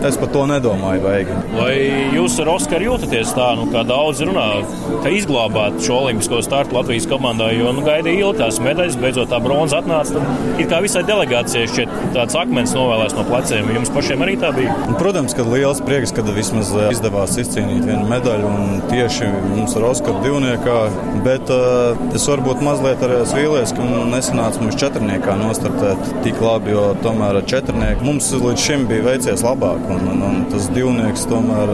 Es 0.00 0.16
par 0.16 0.30
to 0.32 0.46
nedomāju. 0.48 1.02
Vajag. 1.04 1.30
Vai 1.52 1.74
jūs 2.16 2.38
ar 2.40 2.48
Oskaru 2.54 2.86
jūtaties 2.86 3.34
tā, 3.36 3.50
nu, 3.58 3.66
kā 3.72 3.82
daudz 3.84 4.22
runā, 4.24 4.46
ka 5.04 5.12
izglābāt 5.12 5.76
šo 5.84 5.98
olimpisko 6.06 6.40
startu 6.44 6.76
Latvijas 6.76 7.08
komandā, 7.10 7.50
jo 7.52 7.72
nu, 7.76 7.84
gaidīja 7.84 8.24
ilgi 8.24 8.40
tās 8.40 8.60
medaļas, 8.64 8.96
beidzot 9.00 9.28
tā 9.32 9.40
bronza 9.44 9.82
atnāca. 9.82 10.22
Ir 10.56 10.68
kā 10.70 10.80
visai 10.84 11.02
delegācijai 11.08 11.68
šķiet 11.68 11.92
tāds 12.16 12.36
akmens 12.40 12.72
novēlēts 12.76 13.16
no 13.18 13.26
pleciem. 13.28 13.68
Jums 13.76 13.92
pašiem 13.92 14.24
arī 14.24 14.38
tā 14.40 14.52
bija? 14.56 14.76
Un, 14.86 14.96
protams, 15.00 15.36
ka 15.36 15.44
liels 15.46 15.82
prieks, 15.84 16.14
ka 16.16 16.24
vismaz 16.30 16.72
eh, 16.72 16.88
izdevās 16.94 17.36
izcīnīt 17.40 17.84
vienu 17.84 18.08
medaļu 18.08 18.48
un 18.48 18.82
tieši 18.88 19.28
mums 19.50 19.76
ar 19.76 19.88
Oskaru 19.90 20.24
divniekā, 20.24 20.78
bet 21.26 21.52
uh, 21.52 22.00
es 22.16 22.24
varbūt 22.30 22.64
mazliet 22.64 23.04
arī 23.04 23.20
vīlies, 23.34 23.74
ka 23.76 23.86
nesanāca 24.14 24.64
mums 24.64 24.80
četrniekā 24.80 25.36
nostartēt 25.40 26.10
tik 26.24 26.40
labi, 26.44 26.72
jo 26.74 26.90
tomēr 27.04 27.40
ar 27.42 27.48
četrnieku 27.52 28.06
mums 28.06 28.32
līdz 28.32 28.68
šim 28.68 28.88
bija 28.90 29.10
veicies 29.10 29.44
labāk. 29.44 29.89
Un, 29.90 30.06
un, 30.12 30.22
un 30.26 30.44
tas 30.52 30.68
divnieks 30.74 31.26
tomēr 31.30 31.72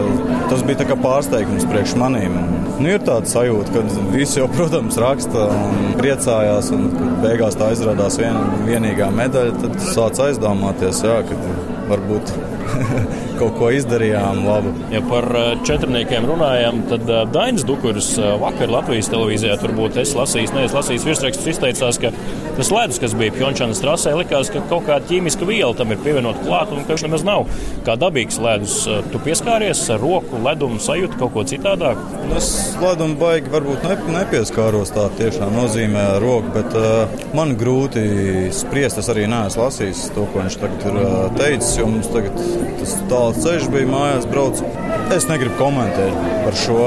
tas 0.51 0.63
bija 0.67 0.97
pārsteigums 1.03 1.67
priekš 1.69 1.97
manīm. 2.01 2.39
Nu, 2.77 2.91
ir 2.91 3.05
tāda 3.05 3.29
sajūta, 3.29 3.73
ka 3.73 4.03
visi 4.13 4.41
jau, 4.41 4.49
protams, 4.53 4.99
raksta 5.01 5.47
un 5.53 5.95
priecājās, 6.01 6.71
un 6.77 6.91
beigās 7.23 7.57
tā 7.57 7.71
izrādās 7.77 8.19
vien, 8.21 8.37
vienīgā 8.69 9.09
medaļa. 9.17 9.57
Tad 9.63 9.79
sāc 9.85 10.21
aizdomāties, 10.27 11.01
jā, 11.07 11.21
ka 11.29 11.41
varbūt 11.91 12.35
kaut 13.39 13.57
ko 13.59 13.71
izdarījām 13.75 14.43
labu. 14.47 14.73
Ja 14.93 15.03
par 15.07 15.29
eh, 15.37 15.47
četrniekiem 15.67 16.27
runājam, 16.29 16.83
tad 16.91 17.09
eh, 17.11 17.23
Dainis 17.35 17.67
Dukuris 17.69 18.13
eh, 18.19 18.33
vakar 18.41 18.73
Latvijas 18.73 19.11
televīzijā 19.13 19.57
turbūt 19.63 19.99
es 20.03 20.15
lasīju, 20.17 20.53
nevis 20.57 20.77
lasīju 20.77 21.05
virsrakstus, 21.07 21.51
izteicās, 21.55 22.01
ka 22.03 22.13
tas 22.57 22.73
ledus, 22.73 23.01
kas 23.03 23.17
bija 23.19 23.35
Pjončānas 23.37 23.83
trasē, 23.83 24.15
likās, 24.19 24.51
ka 24.53 24.65
kaut 24.71 24.87
kāda 24.89 25.07
ķīmiska 25.11 25.49
viela 25.49 25.75
tam 25.77 25.93
ir 25.93 26.01
pievienota 26.05 26.45
klāt 26.47 26.73
un 26.75 26.85
ka 26.85 26.95
viņš 26.95 27.07
nemaz 27.07 27.27
nav 27.27 27.47
kā 27.87 27.97
dabīgs 28.01 28.41
ledus. 28.43 28.79
Tu 29.13 29.21
pieskāries 29.25 29.83
ar 29.93 30.01
roku, 30.03 30.41
ledumu 30.45 30.81
sajūtu 30.83 31.21
kaut 31.21 31.35
ko 31.35 31.45
citādāk? 31.49 32.01
Es 32.37 32.49
ledumu 32.83 33.19
baigi 33.21 33.53
varbūt 33.53 33.87
ne, 33.87 33.99
nepieskāros 34.17 34.93
tā 34.95 35.07
tiešām 35.19 35.55
nozīmē 35.57 36.03
ar 36.17 36.25
roku, 36.25 36.53
bet 36.57 36.77
uh, 36.79 37.21
man 37.37 37.55
grūti 37.59 38.05
spriest. 38.55 39.01
Es 39.03 39.11
arī 39.13 39.27
neesmu 39.31 39.67
lasījis 39.67 40.07
to, 40.17 40.27
ko 40.33 40.43
viņš 40.43 40.59
tagad 40.63 40.87
ir 40.91 40.99
uh, 41.03 41.15
teicis, 41.39 41.75
jo 41.79 41.89
mums 41.91 42.11
tagad 42.13 42.41
tas 42.81 42.97
tāls 43.27 43.43
ceļš 43.43 43.71
bija 43.73 43.89
mājās 43.91 44.27
brauc. 44.31 44.61
Es 45.15 45.27
negribu 45.27 45.57
komentēt 45.59 46.15
par 46.45 46.55
šo. 46.59 46.79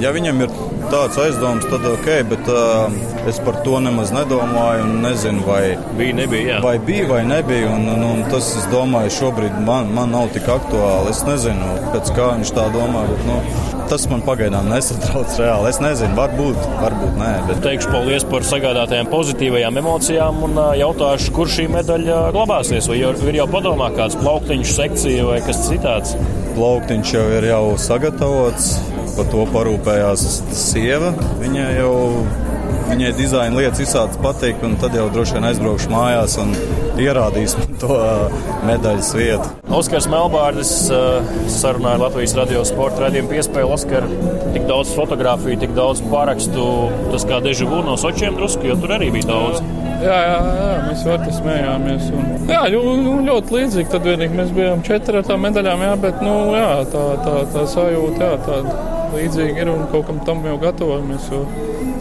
Ja 0.00 0.12
viņam 0.14 0.40
ir 0.44 0.54
tāds 0.92 1.18
aizdoms, 1.20 1.66
tad 1.68 1.84
ok, 1.88 2.08
bet 2.30 2.50
uh, 2.52 2.96
es 3.28 3.40
par 3.44 3.60
to 3.66 3.80
nemaz 3.84 4.12
nedomāju 4.14 4.86
nezinu, 5.02 5.44
vai 5.46 5.76
bija, 5.98 6.16
nebija, 6.20 6.54
jā. 6.54 6.60
vai 6.64 6.76
bija 6.80 7.08
vai 7.10 7.22
nebija. 7.28 7.72
Un, 7.74 7.88
un, 7.92 8.04
un 8.08 8.24
tas, 8.32 8.52
es 8.60 8.68
domāju, 8.72 9.12
šobrīd 9.18 9.56
man, 9.66 9.92
man 9.96 10.14
nav 10.16 10.30
tik 10.36 10.48
aktuāli. 10.56 11.12
Es 11.12 11.24
nezinu, 11.28 11.72
pēc 11.92 12.12
kā 12.16 12.32
viņš 12.36 12.54
tā 12.56 12.68
domā. 12.76 13.04
Bet, 13.10 13.26
nu, 13.28 13.40
tas 13.90 14.06
man 14.10 14.22
pagaidām 14.26 14.68
nesatrauc 14.70 15.36
reāli. 15.40 15.70
Es 15.70 15.80
nezinu, 15.82 16.16
varbūt, 16.18 16.58
varbūt 16.82 17.20
nē. 17.20 17.30
Bet... 17.48 17.62
Teikšu 17.66 17.92
paldies 17.92 18.26
par 18.30 18.46
sagādātajām 18.46 19.10
pozitīvajām 19.12 19.80
emocijām 19.82 20.42
un 20.48 20.60
jautāšu, 20.80 21.34
kur 21.36 21.50
šī 21.52 21.68
medaļa 21.74 22.20
glabāsies. 22.36 22.90
Vai 22.90 23.00
ir 23.02 23.40
jau 23.40 23.48
padomā 23.52 23.92
kāds 23.96 24.18
plauktiņš 24.20 24.74
sekcija 24.80 25.28
vai 25.30 25.40
kas 25.46 25.62
citāds? 25.68 26.16
Plauktiņš 26.56 27.14
jau 27.16 27.24
ir 27.36 27.48
jau 27.50 27.64
sagatavots 27.80 28.70
par 29.16 29.30
to 29.32 29.46
parūpējās 29.54 30.26
sieva. 30.56 31.12
Viņa 31.40 31.70
jau 31.78 31.94
viņai 32.86 33.12
dizaina 33.18 33.58
lietas 33.58 33.82
visādas 33.82 34.18
patīk, 34.22 34.62
un 34.66 34.76
tad 34.80 34.94
jau 34.96 35.06
droši 35.12 35.36
vien 35.36 35.48
aizbraukšu 35.50 35.92
mājās 35.92 36.36
un 36.42 36.52
ierādīs 37.02 37.56
to 37.80 37.96
medaļas 38.66 39.12
vietu. 39.16 39.50
Oskars 39.76 40.06
Melbārdis 40.10 40.72
sarunāja 41.52 42.00
Latvijas 42.04 42.36
radio 42.38 42.62
sporta 42.68 43.04
raidījumu 43.06 43.32
piespēju. 43.34 43.72
Oskar, 43.76 44.06
tik 44.54 44.68
daudz 44.70 44.94
fotografiju, 44.96 45.58
tik 45.64 45.74
daudz 45.76 46.02
parakstu, 46.10 46.68
tas 47.12 47.26
kā 47.28 47.42
dežavu 47.44 47.82
no 47.86 47.98
Sočiem 48.00 48.38
drusku, 48.38 48.70
jo 48.70 48.78
tur 48.80 48.96
arī 48.96 49.10
bija 49.14 49.32
daudz. 49.32 49.60
Jā, 49.96 50.16
jā, 50.20 50.40
jā 50.60 50.72
mēs 50.86 51.04
ļoti 51.08 51.34
smējāmies. 51.38 52.08
Un, 52.16 52.26
jā, 52.52 52.62
ļoti, 52.74 53.14
ļoti 53.26 53.56
līdzīgi. 53.56 53.88
Tad 53.94 54.08
vienīgi 54.10 54.40
mēs 54.40 54.52
bijām 54.56 54.84
četri 54.86 55.20
ar 55.20 55.26
tām 55.28 55.42
medaļām, 55.46 55.84
jā, 55.86 55.94
bet 56.02 56.20
nu, 56.24 56.34
jā, 56.56 56.68
tā, 56.92 57.06
tā, 57.24 57.38
tā 57.54 57.64
sajūta, 57.72 58.28
jā, 58.28 58.42
tāda 58.44 58.76
līdzīga 59.16 59.64
ir 59.64 59.72
un 59.72 59.86
kaut 59.92 60.06
kam 60.10 60.20
tam 60.28 60.44
jau 60.46 60.58
gatavojamies. 60.60 61.30
Jo, 61.32 61.42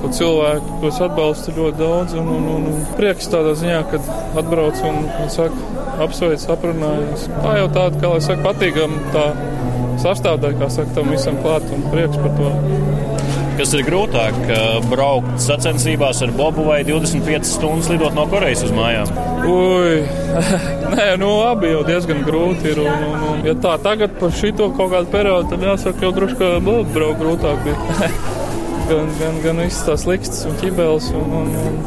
to 0.06 0.13
cilvēku, 0.13 0.80
ko 0.82 0.91
es 0.91 1.00
atbalstu, 1.02 1.54
ļoti 1.56 1.80
daudz. 1.80 2.15
Un, 2.20 2.30
un, 2.38 2.48
un, 2.56 2.68
un 2.74 2.86
prieks 3.00 3.30
tādā 3.32 3.56
ziņā, 3.58 3.82
kad 3.91 4.10
atbrauc 4.41 4.82
un, 4.86 5.06
un 5.10 5.32
saka, 5.34 5.70
apsveic, 6.06 6.46
aprunājas. 6.54 7.28
Tā 7.34 7.58
jau 7.62 7.70
tāda, 7.74 8.02
kā 8.02 8.13
lai 8.13 8.22
saka, 8.26 8.44
patīkam 8.46 9.00
tā 9.15 9.26
sastāvdaļa, 10.04 10.60
kā 10.62 10.70
saka, 10.74 10.94
tam 10.98 11.12
visam 11.13 11.39
klāt 11.41 11.65
un 11.74 11.88
prieks 11.89 12.22
par 12.22 12.38
to. 12.38 12.54
Kas 13.56 13.72
ir 13.72 13.86
grūtāk, 13.88 14.36
braukt 14.91 15.38
sacensībās 15.39 16.20
ar 16.26 16.34
Bobu 16.36 16.65
vai 16.68 16.82
25 16.84 17.48
stundas 17.48 17.88
lidot 17.88 18.12
no 18.18 18.26
Korejas 18.28 18.65
uz 18.68 18.74
mājām? 18.76 19.13
Ui, 19.48 20.02
nē, 20.94 21.06
nu 21.22 21.32
abi 21.46 21.72
jau 21.72 21.86
diezgan 21.88 22.26
grūti 22.28 22.74
ir. 22.74 22.84
Un, 22.84 23.06
un, 23.13 23.28
un, 23.32 23.44
ja 23.48 23.56
tā 23.63 23.78
tagad 23.82 24.20
par 24.20 24.36
šito 24.36 24.74
kaut 24.76 24.91
kādu 24.98 25.13
periodu, 25.15 25.54
tad 25.56 25.70
jāsaka, 25.72 26.04
jau 26.04 26.15
drusku 26.20 26.56
Bobu 26.68 26.89
braukt 26.98 27.24
grūtāk 27.24 27.63
bija. 27.70 28.12
gan, 28.89 29.10
gan, 29.19 29.39
gan 29.43 29.62
viss 29.63 29.86
tās 29.88 30.06
likstas 30.10 30.45
un 30.50 30.58
ķibeles. 30.62 31.10
Un, 31.17 31.36
un, 31.41 31.52
un, 31.62 31.80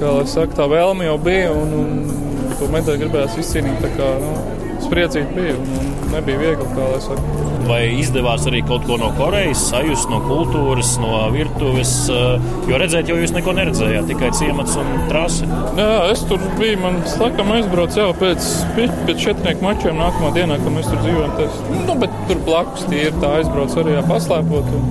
kā 0.00 0.12
lai 0.18 0.26
saka, 0.30 0.58
tā 0.60 0.68
vēlme 0.70 1.08
jau 1.08 1.16
bija 1.22 1.52
un, 1.54 1.74
un 1.80 2.54
to 2.58 2.68
medaļu 2.72 3.04
gribējās 3.04 3.38
izcīnīt. 3.42 3.80
Tā 3.84 3.92
kā, 3.96 4.10
nu, 4.22 4.32
spriedzīgi 4.84 5.36
bija 5.36 5.56
un, 5.58 5.70
un 5.80 5.93
nebija 6.14 6.40
viegli. 6.40 6.68
Vai 7.64 7.80
izdevās 7.96 8.44
arī 8.48 8.60
kaut 8.66 8.84
ko 8.84 8.98
no 9.00 9.08
Korejas, 9.16 9.62
sajust 9.70 10.10
no 10.12 10.18
kultūras, 10.26 10.94
no 11.00 11.22
virtuves? 11.32 11.92
Jo 12.68 12.80
redzēt, 12.80 13.08
jau 13.08 13.16
jūs 13.20 13.32
neko 13.34 13.54
neredzējāt, 13.56 14.08
tikai 14.10 14.30
ciemats 14.36 14.76
un 14.80 14.90
trasi. 15.08 15.48
Jā, 15.78 15.90
es 16.12 16.24
tur 16.28 16.42
biju. 16.58 16.80
Man 16.84 17.00
laikam 17.20 17.52
aizbraucu 17.54 18.02
jau 18.02 18.10
pēc, 18.20 18.50
pēc 18.76 19.22
četrnieku 19.22 19.64
mačiem 19.64 20.00
nākamā 20.00 20.34
dienā, 20.36 20.58
kad 20.60 20.76
mēs 20.76 20.90
tur 20.90 21.00
dzīvojam. 21.04 21.84
Nu, 21.88 21.96
bet 22.02 22.16
tur 22.28 22.42
blakus 22.44 22.84
tie 22.90 23.06
ir 23.08 23.20
tā 23.22 23.38
aizbrauc 23.40 23.76
arī 23.80 23.96
jā, 23.96 24.04
paslēpot 24.10 24.72
un 24.76 24.90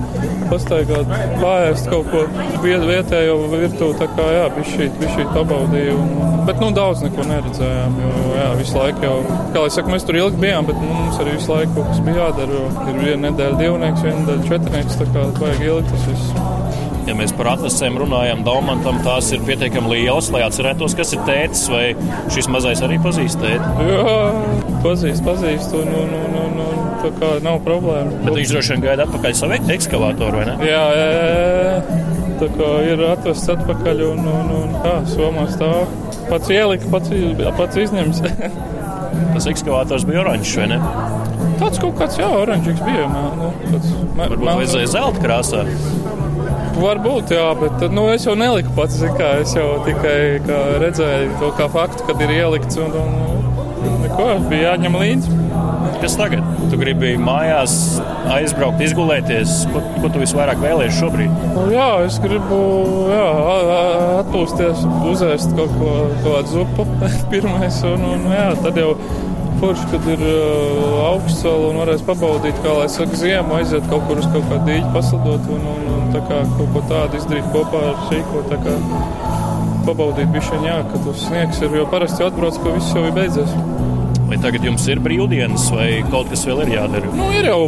pastaigāt, 0.50 1.10
pāriest 1.40 1.88
kaut 1.90 2.10
ko 2.12 2.24
vietējo 2.64 3.36
virtuvi. 3.52 3.96
Tā 4.00 4.08
kā 4.16 4.28
jā, 4.34 4.44
bija 4.56 4.70
šī, 4.72 4.88
bija 4.98 5.14
šī 5.14 5.26
pabaudīja. 5.34 5.94
Un, 5.98 6.34
bet 6.48 6.60
nu 6.60 6.70
daudz 6.76 7.04
neko 7.04 7.24
neredzējām, 7.28 7.96
jo 8.02 8.34
jā, 8.36 8.48
visu 8.60 8.78
laiku 8.78 9.06
jau, 9.06 9.14
kā 9.54 9.64
lai 9.64 9.72
saka, 9.72 9.92
mēs 9.94 10.06
tur 10.08 10.18
ilgi 10.20 10.40
bijām, 10.42 10.68
bet 10.68 10.80
nu, 10.82 11.06
mums 11.14 11.22
arī 11.22 11.34
visu 11.36 11.52
laiku 11.52 11.84
kas 11.86 12.00
bija 12.04 12.24
jādara. 12.24 12.60
Ir 12.90 12.96
viena 12.98 13.28
nedēļa 13.28 13.58
divnieks, 13.60 14.02
viena 14.02 14.20
nedēļa 14.22 14.46
četrnieks. 14.48 14.96
Tā 14.98 15.06
kā 15.14 15.26
vajag 15.38 15.62
ilgi 15.68 15.92
tas 15.92 16.06
viss. 16.10 16.32
Ja 17.04 17.14
mēs 17.18 17.34
par 17.36 17.50
atlasēm 17.52 17.98
runājam, 18.00 18.42
Daumantam 18.46 18.98
tās 19.04 19.28
ir 19.36 19.42
pietiekami 19.44 19.92
lielas, 19.92 20.30
lai 20.32 20.40
atcerētos, 20.46 20.94
kas 20.96 21.12
ir 21.12 21.20
tētis, 21.28 21.66
vai 21.68 21.84
šis 22.32 22.48
mazais 22.48 22.80
arī 22.86 22.96
pazīst 23.04 23.42
tēti. 23.42 23.88
Jā, 23.90 24.14
pazīst, 24.86 25.20
pazīst, 25.26 25.76
un, 25.76 25.92
un, 26.00 26.14
un, 26.22 26.38
un, 26.46 26.58
un 26.64 26.82
tā 27.04 27.12
kā 27.20 27.32
nav 27.44 27.60
problēma. 27.66 28.22
Bet 28.24 28.40
viņš 28.40 28.56
droši 28.56 28.74
vien 28.74 28.86
gaida 28.88 29.04
atpakaļ 29.06 29.36
savu 29.36 29.60
ekskavātoru, 29.76 30.40
vai 30.40 30.48
ne? 30.48 30.56
Jā, 30.64 30.84
jā, 30.96 31.08
jā. 31.20 32.04
Tā 32.40 32.48
kā 32.56 32.70
ir 32.88 33.04
atvests 33.12 33.52
atpakaļ 33.52 34.06
un, 34.08 34.24
un, 34.40 34.54
un 34.62 34.78
jā, 34.80 34.96
somā 35.12 35.44
stāv. 35.52 35.84
Pats 36.24 36.48
ielika, 36.56 36.88
pats, 36.88 37.12
pats 37.60 37.84
izņems. 37.84 38.24
Tas 39.34 39.48
ekskavātors 39.50 40.06
bija 40.08 40.22
oranžs, 40.24 40.54
vai 40.58 40.68
ne? 40.74 40.80
Tāds 41.60 41.80
kaut 41.82 41.96
kāds, 41.98 42.18
jā, 42.18 42.28
oranžīgs 42.42 42.82
bija. 42.86 43.06
Mē, 43.10 43.22
nu, 43.38 43.50
tāds, 43.68 43.92
mē, 44.14 44.28
Varbūt 44.28 44.44
mē, 44.46 44.56
vajadzēja 44.60 44.90
zelta 44.94 45.22
krāsā. 45.22 45.64
Varbūt, 46.74 47.34
jā, 47.36 47.46
bet 47.60 47.84
nu, 47.94 48.08
es 48.14 48.26
jau 48.26 48.34
neliku 48.38 48.74
pats. 48.74 48.98
Kā, 49.18 49.36
es 49.44 49.54
jau 49.54 49.68
tikai 49.86 50.18
redzēju 50.82 51.38
to 51.42 51.52
kā 51.58 51.68
faktu, 51.70 52.06
kad 52.08 52.22
ir 52.26 52.34
ielikts. 52.34 52.80
Un, 52.82 52.98
un, 52.98 53.34
neko, 54.02 54.28
bija 54.50 54.72
jāņem 54.74 54.98
līdzi. 54.98 55.38
Kas 56.02 56.16
tagad? 56.18 56.44
Tu 56.70 56.78
gribi 56.80 57.14
mājās 57.20 57.74
aizbraukt, 58.32 58.80
izgulēties. 58.84 59.64
Ko, 59.72 59.82
ko 60.00 60.10
tu 60.12 60.22
visvairāk 60.22 60.60
vēlējies 60.62 60.98
šobrīd? 61.00 61.44
Nu, 61.54 61.66
jā, 61.72 61.88
es 62.06 62.18
gribu 62.24 62.58
jā, 63.12 63.28
atpūsties, 64.22 64.82
uzēst 65.12 65.54
kaut 65.58 65.72
ko 65.78 65.94
tādu 66.24 66.58
zupu 66.58 66.88
pirmais. 67.32 67.80
Un, 67.88 68.04
un, 68.14 68.26
jā, 68.32 68.50
tad 68.64 68.80
jau 68.80 68.92
forši, 69.60 69.86
kad 69.92 70.08
ir 70.12 70.24
uh, 70.28 70.98
augsts 71.06 71.44
vēl 71.46 71.68
un 71.70 71.80
varēs 71.82 72.04
pabaudīt, 72.04 72.58
kā 72.64 72.74
lai 72.80 72.88
saka, 72.92 73.16
ziemu, 73.20 73.56
aiziet 73.58 73.86
kaut 73.92 74.04
kur 74.08 74.20
uz 74.20 74.28
kaut 74.34 74.44
kādu 74.50 74.68
dīķi, 74.68 74.92
paslidot 74.96 75.48
un, 75.56 75.68
un, 75.74 75.88
un 75.94 76.12
tā 76.14 76.20
kā 76.28 76.42
kaut 76.56 76.74
ko 76.74 76.84
tādu 76.90 77.20
izdarīt 77.20 77.48
kopā 77.54 77.80
ar 77.92 78.04
šīko. 78.10 78.44
Pabaudīt 79.84 80.30
bišķiņā, 80.32 80.68
jā, 80.68 80.76
ka 80.88 81.00
tas 81.04 81.26
sniegs 81.26 81.58
ir, 81.60 81.74
jo 81.76 81.88
parasti 81.92 82.24
atbrauc, 82.24 82.56
ka 82.60 82.76
viss 82.76 82.94
jau 82.96 83.04
ir 83.04 83.16
beidzies. 83.16 83.52
Vai 84.24 84.38
tagad 84.40 84.64
jums 84.64 84.84
ir 84.88 85.00
brīvdienas, 85.04 85.66
vai 85.74 85.88
kaut 86.10 86.30
kas 86.32 86.44
vēl 86.48 86.64
ir 86.64 86.74
jādara? 86.78 87.10
Nu, 87.12 87.26
ir 87.36 87.48
jau 87.50 87.60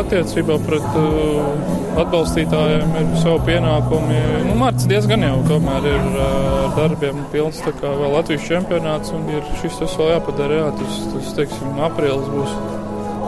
attiecībā 0.00 0.58
pret 0.66 0.86
uh, 0.98 1.76
atbalstītājiem, 2.02 2.96
ir 3.00 3.12
savi 3.22 3.44
pienākumi. 3.52 4.18
Nu, 4.48 4.56
Mārcis 4.60 4.90
diezgan 4.90 5.24
jau 5.26 5.36
tomēr 5.46 5.86
ir 5.92 6.08
uh, 6.10 6.26
ar 6.64 6.74
darbiem 6.76 7.22
pilns. 7.32 7.62
Tā 7.64 7.74
kā 7.78 7.92
vēl 8.02 8.16
Latvijas 8.16 8.48
čempionāts 8.48 9.14
un 9.16 9.28
ir 9.30 9.46
šis 9.62 9.78
tas 9.82 9.94
vēl 10.00 10.16
jāpadara. 10.16 10.60
Jā, 10.60 10.72
tas, 10.80 10.98
tas 11.14 11.32
teiksim, 11.38 11.78
aprīlis 11.86 12.32
būs 12.34 12.58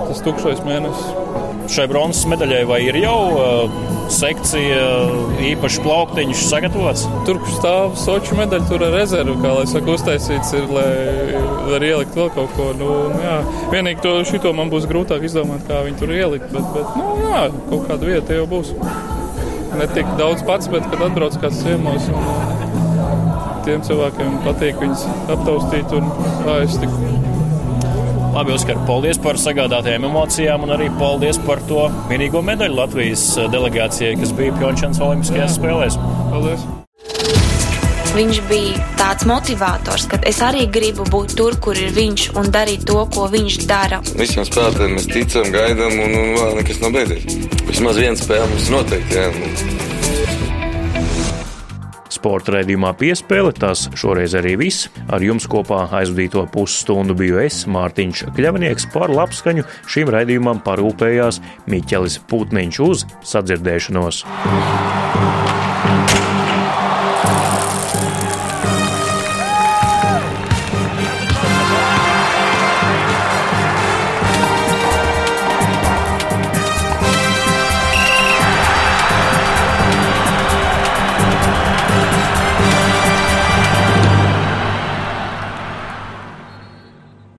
tas 0.08 0.24
tukšais 0.26 0.64
mēnesis. 0.66 1.47
Šai 1.68 1.84
bronzas 1.90 2.24
medaļai 2.30 2.62
vai 2.68 2.78
ir 2.86 2.96
jau 2.96 3.16
uh, 3.36 3.74
sekcija, 4.12 4.84
īpaši 5.50 5.82
plauktiņš 5.84 6.44
sagatavots? 6.48 7.04
Tur, 7.28 7.40
stāv 7.58 7.96
Soču 8.00 8.38
medaļa, 8.38 8.68
tur 8.70 8.84
ir 8.86 8.96
rezerve, 8.96 9.36
kā 9.42 9.52
lai 9.58 9.66
saka, 9.68 9.96
uztaisīts, 9.98 10.54
ir, 10.56 10.66
lai 10.72 10.88
var 11.68 11.84
ielikt 11.84 12.16
vēl 12.16 12.32
kaut 12.34 12.56
ko. 12.56 12.70
Nu, 12.78 12.90
jā. 13.20 13.36
Vienīgi 13.74 14.04
to 14.06 14.16
šito 14.28 14.54
man 14.56 14.72
būs 14.72 14.88
grūtāk 14.88 15.28
izdomāt, 15.28 15.66
kā 15.68 15.84
viņi 15.84 16.00
tur 16.00 16.14
ielikt, 16.16 16.48
bet, 16.54 16.72
bet 16.76 16.96
nu, 16.96 17.14
jā, 17.28 17.44
kaut 17.68 17.88
kāda 17.90 18.12
vieta 18.14 18.40
jau 18.40 18.48
būs. 18.50 18.72
Ne 19.78 19.86
tik 19.92 20.08
daudz 20.18 20.42
pats, 20.48 20.72
bet 20.72 20.88
kad 20.88 21.04
atbrauc 21.10 21.36
kāds 21.42 21.60
ciemos. 21.62 22.08
Un, 22.08 22.56
tiem 23.68 23.84
cilvēkiem 23.84 24.38
patīk 24.46 24.80
viņus 24.80 25.04
aptaustīt 25.36 25.98
un 25.98 26.08
pāriest. 26.46 27.27
Labi, 28.38 28.52
Oskar, 28.54 28.76
paldies 28.86 29.18
par 29.18 29.34
sagādātajām 29.34 30.04
emocijām 30.06 30.62
un 30.62 30.70
arī 30.70 30.84
paldies 30.94 31.40
par 31.42 31.58
to 31.66 31.88
vienīgo 32.06 32.38
medaļu 32.46 32.76
Latvijas 32.78 33.24
delegācijai, 33.50 34.12
kas 34.20 34.30
bija 34.38 34.54
Pjončāns 34.60 35.00
Olimpiskajās 35.02 35.56
spēlēs. 35.58 35.96
Paldies! 36.30 36.62
Viņš 38.14 38.38
bija 38.46 38.86
tāds 39.00 39.26
motivators, 39.26 40.06
ka 40.12 40.22
es 40.30 40.38
arī 40.46 40.68
gribu 40.70 41.08
būt 41.10 41.34
tur, 41.40 41.58
kur 41.58 41.82
ir 41.82 41.90
viņš 41.98 42.28
un 42.38 42.54
darīt 42.54 42.86
to, 42.86 43.02
ko 43.10 43.26
viņš 43.34 43.58
dara. 43.66 43.98
Visiem 44.14 44.46
spēlētājiem 44.46 44.96
mēs 45.00 45.10
ticam, 45.10 45.50
gaidām, 45.58 45.98
un, 45.98 46.18
un 46.22 46.34
vēl 46.38 46.56
nekas 46.62 46.78
nav 46.86 46.94
beidzies. 46.94 47.42
Vismaz 47.66 47.98
viena 47.98 48.22
spēle 48.22 48.46
mums 48.54 48.70
noteikti. 48.70 49.18
Jā. 49.18 49.87
Sporta 52.12 52.56
raidījumā 52.56 52.94
piespēle 52.98 53.52
tas 53.56 53.86
šoreiz 53.98 54.36
arī 54.38 54.56
viss. 54.60 54.88
Ar 55.12 55.24
jums 55.24 55.48
kopā 55.50 55.84
aizvadīto 56.00 56.44
pusstundu 56.52 57.16
biju 57.18 57.40
es, 57.44 57.62
Mārtiņš 57.68 58.28
Kļavnieks, 58.36 58.88
par 58.94 59.12
labskaņu 59.14 59.66
šim 59.90 60.12
raidījumam 60.14 60.62
parūpējās 60.66 61.42
Miķelis 61.68 62.20
Putniņš 62.30 62.80
uz 62.88 63.04
sadzirdēšanos. 63.34 64.24